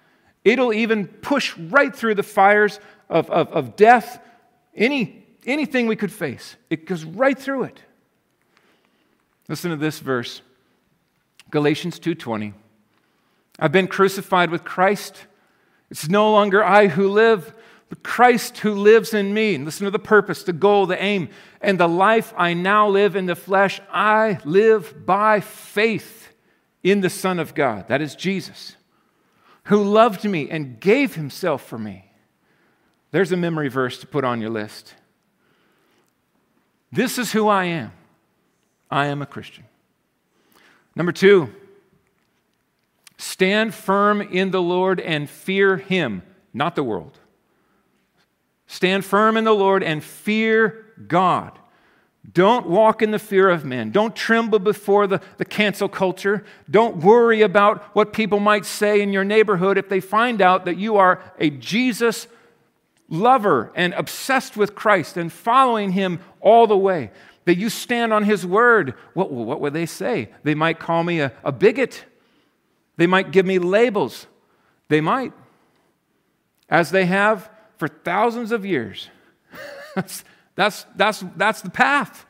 It'll 0.44 0.74
even 0.74 1.08
push 1.08 1.56
right 1.58 1.96
through 1.96 2.16
the 2.16 2.24
fires 2.24 2.80
of, 3.10 3.30
of, 3.30 3.50
of 3.50 3.76
death, 3.76 4.20
any, 4.76 5.26
anything 5.46 5.88
we 5.88 5.96
could 5.96 6.12
face. 6.12 6.56
It 6.70 6.86
goes 6.86 7.04
right 7.04 7.38
through 7.38 7.64
it. 7.64 7.80
Listen 9.48 9.72
to 9.72 9.78
this 9.78 10.00
verse. 10.00 10.42
Galatians 11.52 12.00
2:20. 12.00 12.54
I've 13.60 13.72
been 13.72 13.88
crucified 13.88 14.50
with 14.50 14.64
Christ. 14.64 15.26
It's 15.90 16.10
no 16.10 16.32
longer 16.32 16.64
I 16.64 16.88
who 16.88 17.08
live, 17.08 17.54
but 17.88 18.04
Christ 18.04 18.58
who 18.58 18.74
lives 18.74 19.14
in 19.14 19.34
me. 19.34 19.56
And 19.56 19.64
listen 19.64 19.86
to 19.86 19.92
the 19.92 20.00
purpose, 20.00 20.44
the 20.44 20.52
goal, 20.52 20.86
the 20.86 21.02
aim. 21.02 21.30
And 21.62 21.80
the 21.80 21.88
life 21.88 22.34
I 22.36 22.54
now 22.54 22.90
live 22.90 23.16
in 23.16 23.28
the 23.28 23.36
flesh, 23.36 23.80
I 23.92 24.40
live 24.44 25.06
by 25.06 25.40
faith 25.40 26.34
in 26.84 27.02
the 27.02 27.10
Son 27.10 27.40
of 27.40 27.56
God. 27.56 27.88
That 27.88 28.02
is 28.02 28.16
Jesus, 28.16 28.76
who 29.66 29.82
loved 29.82 30.26
me 30.26 30.50
and 30.50 30.80
gave 30.80 31.16
himself 31.16 31.66
for 31.66 31.78
me. 31.78 32.12
There's 33.16 33.32
a 33.32 33.38
memory 33.38 33.70
verse 33.70 33.98
to 34.00 34.08
put 34.08 34.26
on 34.26 34.42
your 34.42 34.50
list. 34.50 34.94
This 36.92 37.18
is 37.18 37.32
who 37.32 37.48
I 37.48 37.64
am. 37.64 37.94
I 38.92 39.06
am 39.06 39.22
a 39.22 39.26
Christian. 39.26 39.64
Number 40.98 41.14
two, 41.14 41.50
stand 43.18 43.74
firm 43.74 44.20
in 44.20 44.52
the 44.52 44.62
Lord 44.62 45.00
and 45.00 45.30
fear 45.30 45.78
him, 45.78 46.24
not 46.54 46.76
the 46.76 46.84
world. 46.84 47.18
Stand 48.68 49.06
firm 49.06 49.38
in 49.38 49.46
the 49.46 49.56
Lord 49.56 49.82
and 49.82 50.04
fear 50.04 50.86
God. 51.08 51.58
Don't 52.34 52.68
walk 52.68 53.02
in 53.02 53.12
the 53.12 53.18
fear 53.18 53.50
of 53.50 53.64
men. 53.64 53.92
Don't 53.92 54.14
tremble 54.14 54.60
before 54.60 55.08
the, 55.08 55.22
the 55.38 55.46
cancel 55.46 55.88
culture. 55.88 56.44
Don't 56.70 56.98
worry 56.98 57.44
about 57.44 57.82
what 57.96 58.12
people 58.12 58.42
might 58.42 58.66
say 58.66 59.00
in 59.00 59.14
your 59.14 59.24
neighborhood 59.24 59.78
if 59.78 59.88
they 59.88 60.02
find 60.02 60.42
out 60.42 60.66
that 60.66 60.76
you 60.76 60.98
are 60.98 61.24
a 61.40 61.50
Jesus 61.50 62.28
lover 63.10 63.72
and 63.76 63.94
obsessed 63.94 64.58
with 64.58 64.76
Christ 64.76 65.18
and 65.18 65.32
following 65.32 65.92
him 65.92 66.20
all 66.42 66.68
the 66.68 66.78
way. 66.78 67.12
That 67.46 67.58
you 67.58 67.70
stand 67.70 68.12
on 68.12 68.24
his 68.24 68.46
word. 68.46 68.96
What, 69.14 69.32
what 69.32 69.62
would 69.62 69.74
they 69.74 69.86
say? 69.86 70.30
They 70.44 70.56
might 70.56 70.80
call 70.80 71.04
me 71.04 71.20
a, 71.20 71.32
a 71.44 71.52
bigot. 71.52 72.06
They 72.98 73.06
might 73.06 73.32
give 73.32 73.46
me 73.46 73.60
labels. 73.60 74.26
They 74.88 75.02
might. 75.02 75.32
As 76.70 76.90
they 76.90 77.06
have 77.06 77.50
for 77.78 77.88
thousands 77.88 78.52
of 78.52 78.66
years. 78.66 79.10
that's, 79.96 80.24
that's, 80.56 80.86
that's, 80.96 81.24
that's 81.36 81.62
the 81.62 81.70
path. 81.70 82.26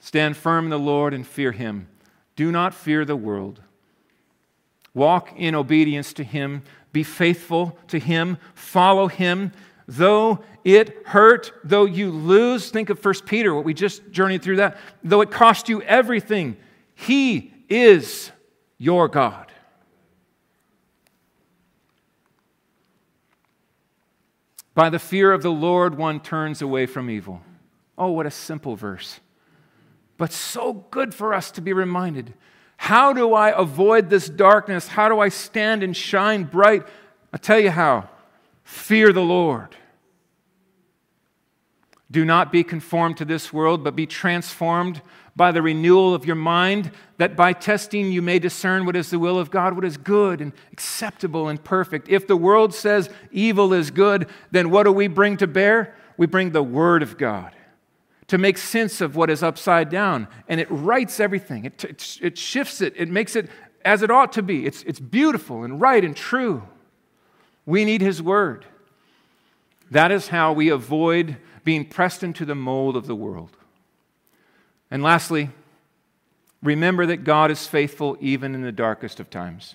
Stand 0.00 0.36
firm 0.36 0.64
in 0.64 0.70
the 0.70 0.78
Lord 0.78 1.14
and 1.14 1.26
fear 1.26 1.52
him. 1.52 1.88
Do 2.36 2.52
not 2.52 2.74
fear 2.74 3.04
the 3.04 3.16
world. 3.16 3.60
Walk 4.94 5.32
in 5.36 5.54
obedience 5.54 6.12
to 6.14 6.24
him. 6.24 6.62
Be 6.92 7.02
faithful 7.02 7.78
to 7.88 7.98
him. 7.98 8.38
Follow 8.54 9.08
him. 9.08 9.52
Though 9.88 10.44
it 10.64 11.06
hurt, 11.06 11.52
though 11.64 11.86
you 11.86 12.10
lose, 12.10 12.70
think 12.70 12.90
of 12.90 13.04
1 13.04 13.14
Peter, 13.26 13.54
what 13.54 13.64
we 13.64 13.74
just 13.74 14.10
journeyed 14.10 14.42
through 14.42 14.56
that. 14.56 14.78
Though 15.02 15.22
it 15.22 15.30
cost 15.30 15.68
you 15.68 15.82
everything, 15.82 16.56
he 16.94 17.52
is 17.68 18.30
your 18.78 19.08
God. 19.08 19.50
By 24.74 24.88
the 24.88 24.98
fear 24.98 25.32
of 25.32 25.42
the 25.42 25.50
Lord, 25.50 25.96
one 25.96 26.20
turns 26.20 26.62
away 26.62 26.86
from 26.86 27.10
evil. 27.10 27.42
Oh, 27.98 28.10
what 28.10 28.26
a 28.26 28.30
simple 28.30 28.76
verse. 28.76 29.20
But 30.16 30.32
so 30.32 30.72
good 30.72 31.14
for 31.14 31.34
us 31.34 31.50
to 31.52 31.60
be 31.60 31.72
reminded. 31.72 32.32
How 32.82 33.12
do 33.12 33.32
I 33.32 33.56
avoid 33.56 34.10
this 34.10 34.28
darkness? 34.28 34.88
How 34.88 35.08
do 35.08 35.20
I 35.20 35.28
stand 35.28 35.84
and 35.84 35.96
shine 35.96 36.42
bright? 36.42 36.82
i 37.32 37.36
tell 37.36 37.60
you 37.60 37.70
how. 37.70 38.08
Fear 38.64 39.12
the 39.12 39.22
Lord. 39.22 39.76
Do 42.10 42.24
not 42.24 42.50
be 42.50 42.64
conformed 42.64 43.18
to 43.18 43.24
this 43.24 43.52
world, 43.52 43.84
but 43.84 43.94
be 43.94 44.04
transformed 44.04 45.00
by 45.36 45.52
the 45.52 45.62
renewal 45.62 46.12
of 46.12 46.26
your 46.26 46.34
mind, 46.34 46.90
that 47.18 47.36
by 47.36 47.52
testing 47.52 48.10
you 48.10 48.20
may 48.20 48.40
discern 48.40 48.84
what 48.84 48.96
is 48.96 49.10
the 49.10 49.18
will 49.20 49.38
of 49.38 49.52
God, 49.52 49.76
what 49.76 49.84
is 49.84 49.96
good 49.96 50.40
and 50.40 50.52
acceptable 50.72 51.46
and 51.46 51.62
perfect. 51.62 52.08
If 52.08 52.26
the 52.26 52.36
world 52.36 52.74
says 52.74 53.08
evil 53.30 53.72
is 53.72 53.92
good, 53.92 54.26
then 54.50 54.70
what 54.70 54.82
do 54.82 54.92
we 54.92 55.06
bring 55.06 55.36
to 55.36 55.46
bear? 55.46 55.94
We 56.16 56.26
bring 56.26 56.50
the 56.50 56.64
Word 56.64 57.04
of 57.04 57.16
God 57.16 57.52
to 58.32 58.38
make 58.38 58.56
sense 58.56 59.02
of 59.02 59.14
what 59.14 59.28
is 59.28 59.42
upside 59.42 59.90
down. 59.90 60.26
And 60.48 60.58
it 60.58 60.66
rights 60.70 61.20
everything, 61.20 61.66
it, 61.66 61.84
it, 61.84 62.18
it 62.22 62.38
shifts 62.38 62.80
it, 62.80 62.94
it 62.96 63.10
makes 63.10 63.36
it 63.36 63.50
as 63.84 64.00
it 64.00 64.10
ought 64.10 64.32
to 64.32 64.42
be. 64.42 64.64
It's, 64.64 64.82
it's 64.84 64.98
beautiful 64.98 65.64
and 65.64 65.78
right 65.78 66.02
and 66.02 66.16
true. 66.16 66.62
We 67.66 67.84
need 67.84 68.00
His 68.00 68.22
Word. 68.22 68.64
That 69.90 70.10
is 70.10 70.28
how 70.28 70.54
we 70.54 70.70
avoid 70.70 71.36
being 71.62 71.84
pressed 71.84 72.22
into 72.22 72.46
the 72.46 72.54
mold 72.54 72.96
of 72.96 73.06
the 73.06 73.14
world. 73.14 73.54
And 74.90 75.02
lastly, 75.02 75.50
remember 76.62 77.04
that 77.04 77.24
God 77.24 77.50
is 77.50 77.66
faithful 77.66 78.16
even 78.18 78.54
in 78.54 78.62
the 78.62 78.72
darkest 78.72 79.20
of 79.20 79.28
times. 79.28 79.74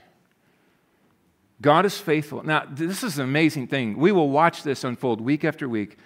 God 1.61 1.85
is 1.85 1.99
faithful. 1.99 2.41
Now, 2.43 2.63
this 2.67 3.03
is 3.03 3.19
an 3.19 3.25
amazing 3.25 3.67
thing. 3.67 3.99
We 3.99 4.11
will 4.11 4.31
watch 4.31 4.63
this 4.63 4.83
unfold 4.83 5.21
week 5.21 5.45
after 5.45 5.69
week. 5.69 5.99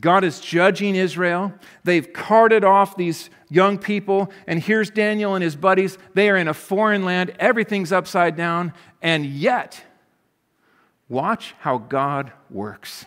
God 0.00 0.24
is 0.24 0.40
judging 0.40 0.94
Israel. 0.94 1.52
They've 1.84 2.12
carted 2.12 2.64
off 2.64 2.96
these 2.96 3.30
young 3.48 3.78
people, 3.78 4.30
and 4.46 4.60
here's 4.60 4.90
Daniel 4.90 5.34
and 5.34 5.42
his 5.42 5.56
buddies. 5.56 5.96
They 6.14 6.28
are 6.28 6.36
in 6.36 6.48
a 6.48 6.54
foreign 6.54 7.04
land, 7.04 7.34
everything's 7.38 7.92
upside 7.92 8.36
down, 8.36 8.72
and 9.00 9.24
yet, 9.24 9.82
watch 11.08 11.54
how 11.60 11.78
God 11.78 12.32
works. 12.50 13.06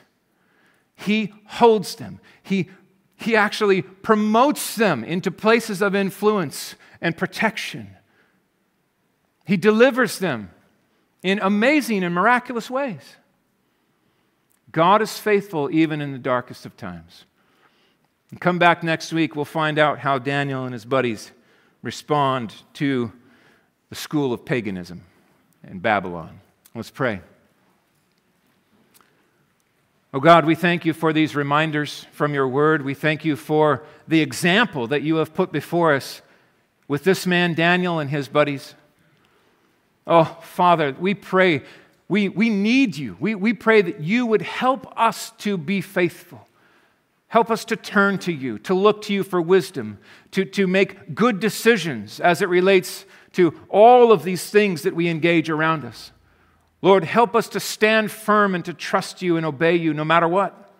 He 0.95 1.33
holds 1.45 1.95
them, 1.95 2.19
He, 2.41 2.69
he 3.15 3.35
actually 3.35 3.81
promotes 3.81 4.75
them 4.75 5.03
into 5.03 5.31
places 5.31 5.81
of 5.81 5.95
influence 5.95 6.75
and 7.01 7.15
protection. 7.15 7.95
He 9.45 9.57
delivers 9.57 10.19
them 10.19 10.51
in 11.23 11.39
amazing 11.41 12.03
and 12.03 12.13
miraculous 12.13 12.69
ways. 12.69 13.17
God 14.71 15.01
is 15.01 15.17
faithful 15.17 15.69
even 15.71 16.01
in 16.01 16.11
the 16.11 16.19
darkest 16.19 16.65
of 16.65 16.77
times. 16.77 17.25
And 18.31 18.39
come 18.39 18.59
back 18.59 18.83
next 18.83 19.11
week, 19.11 19.35
we'll 19.35 19.45
find 19.45 19.79
out 19.79 19.99
how 19.99 20.19
Daniel 20.19 20.65
and 20.65 20.73
his 20.73 20.85
buddies 20.85 21.31
respond 21.81 22.53
to 22.73 23.11
the 23.89 23.95
school 23.95 24.33
of 24.33 24.45
paganism 24.45 25.03
in 25.67 25.79
Babylon. 25.79 26.39
Let's 26.75 26.91
pray. 26.91 27.21
Oh 30.13 30.19
God, 30.19 30.45
we 30.45 30.55
thank 30.55 30.85
you 30.85 30.93
for 30.93 31.13
these 31.13 31.35
reminders 31.35 32.05
from 32.11 32.33
your 32.33 32.47
word. 32.47 32.83
We 32.83 32.95
thank 32.95 33.25
you 33.25 33.35
for 33.35 33.83
the 34.07 34.21
example 34.21 34.87
that 34.87 35.03
you 35.03 35.17
have 35.17 35.33
put 35.33 35.51
before 35.51 35.93
us 35.93 36.21
with 36.87 37.03
this 37.03 37.27
man, 37.27 37.53
Daniel, 37.53 37.99
and 37.99 38.09
his 38.09 38.27
buddies. 38.27 38.73
Oh, 40.07 40.23
Father, 40.41 40.95
we 40.99 41.13
pray, 41.13 41.61
we, 42.09 42.27
we 42.27 42.49
need 42.49 42.97
you. 42.97 43.15
We, 43.19 43.35
we 43.35 43.53
pray 43.53 43.81
that 43.83 44.01
you 44.01 44.25
would 44.25 44.41
help 44.41 44.91
us 44.97 45.31
to 45.37 45.57
be 45.57 45.79
faithful. 45.79 46.45
Help 47.27 47.51
us 47.51 47.63
to 47.65 47.75
turn 47.75 48.17
to 48.17 48.33
you, 48.33 48.57
to 48.59 48.73
look 48.73 49.03
to 49.03 49.13
you 49.13 49.23
for 49.23 49.39
wisdom, 49.39 49.99
to, 50.31 50.43
to 50.43 50.65
make 50.65 51.13
good 51.13 51.39
decisions 51.39 52.19
as 52.19 52.41
it 52.41 52.49
relates 52.49 53.05
to 53.33 53.53
all 53.69 54.11
of 54.11 54.23
these 54.23 54.49
things 54.49 54.81
that 54.81 54.95
we 54.95 55.07
engage 55.07 55.51
around 55.51 55.85
us. 55.85 56.11
Lord, 56.81 57.03
help 57.03 57.35
us 57.35 57.47
to 57.49 57.59
stand 57.59 58.09
firm 58.09 58.55
and 58.55 58.65
to 58.65 58.73
trust 58.73 59.21
you 59.21 59.37
and 59.37 59.45
obey 59.45 59.75
you 59.75 59.93
no 59.93 60.03
matter 60.03 60.27
what. 60.27 60.73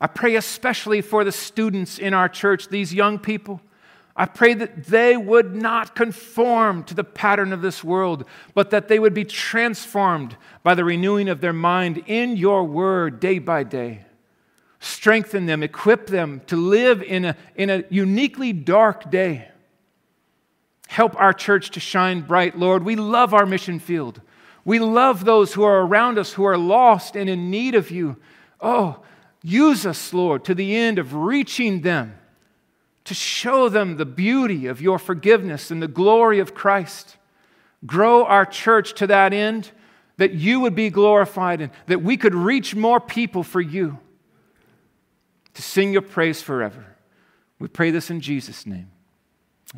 I 0.00 0.08
pray 0.08 0.34
especially 0.34 1.00
for 1.00 1.22
the 1.22 1.30
students 1.30 1.98
in 1.98 2.12
our 2.12 2.28
church, 2.28 2.68
these 2.68 2.92
young 2.92 3.20
people. 3.20 3.60
I 4.18 4.24
pray 4.24 4.54
that 4.54 4.86
they 4.86 5.14
would 5.14 5.54
not 5.54 5.94
conform 5.94 6.84
to 6.84 6.94
the 6.94 7.04
pattern 7.04 7.52
of 7.52 7.60
this 7.60 7.84
world, 7.84 8.24
but 8.54 8.70
that 8.70 8.88
they 8.88 8.98
would 8.98 9.12
be 9.12 9.26
transformed 9.26 10.38
by 10.62 10.74
the 10.74 10.84
renewing 10.84 11.28
of 11.28 11.42
their 11.42 11.52
mind 11.52 12.02
in 12.06 12.38
your 12.38 12.64
word 12.64 13.20
day 13.20 13.38
by 13.38 13.62
day. 13.62 14.06
Strengthen 14.80 15.44
them, 15.44 15.62
equip 15.62 16.06
them 16.06 16.40
to 16.46 16.56
live 16.56 17.02
in 17.02 17.26
a, 17.26 17.36
in 17.56 17.68
a 17.68 17.84
uniquely 17.90 18.54
dark 18.54 19.10
day. 19.10 19.48
Help 20.88 21.14
our 21.20 21.34
church 21.34 21.70
to 21.72 21.80
shine 21.80 22.22
bright, 22.22 22.58
Lord. 22.58 22.84
We 22.84 22.96
love 22.96 23.34
our 23.34 23.44
mission 23.44 23.78
field. 23.78 24.22
We 24.64 24.78
love 24.78 25.24
those 25.26 25.52
who 25.52 25.62
are 25.62 25.82
around 25.82 26.18
us 26.18 26.32
who 26.32 26.44
are 26.44 26.56
lost 26.56 27.16
and 27.16 27.28
in 27.28 27.50
need 27.50 27.74
of 27.74 27.90
you. 27.90 28.16
Oh, 28.62 29.02
use 29.42 29.84
us, 29.84 30.14
Lord, 30.14 30.44
to 30.46 30.54
the 30.54 30.74
end 30.74 30.98
of 30.98 31.14
reaching 31.14 31.82
them 31.82 32.18
to 33.06 33.14
show 33.14 33.68
them 33.68 33.96
the 33.96 34.04
beauty 34.04 34.66
of 34.66 34.80
your 34.80 34.98
forgiveness 34.98 35.70
and 35.70 35.82
the 35.82 35.88
glory 35.88 36.38
of 36.38 36.54
Christ. 36.54 37.16
Grow 37.84 38.24
our 38.24 38.44
church 38.44 38.94
to 38.94 39.06
that 39.06 39.32
end, 39.32 39.70
that 40.16 40.32
you 40.32 40.60
would 40.60 40.74
be 40.74 40.90
glorified 40.90 41.60
and 41.60 41.70
that 41.86 42.02
we 42.02 42.16
could 42.16 42.34
reach 42.34 42.74
more 42.74 43.00
people 43.00 43.42
for 43.42 43.60
you 43.60 43.98
to 45.54 45.62
sing 45.62 45.92
your 45.92 46.02
praise 46.02 46.42
forever. 46.42 46.96
We 47.58 47.68
pray 47.68 47.90
this 47.90 48.10
in 48.10 48.20
Jesus' 48.20 48.66
name. 48.66 48.90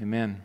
Amen. 0.01 0.43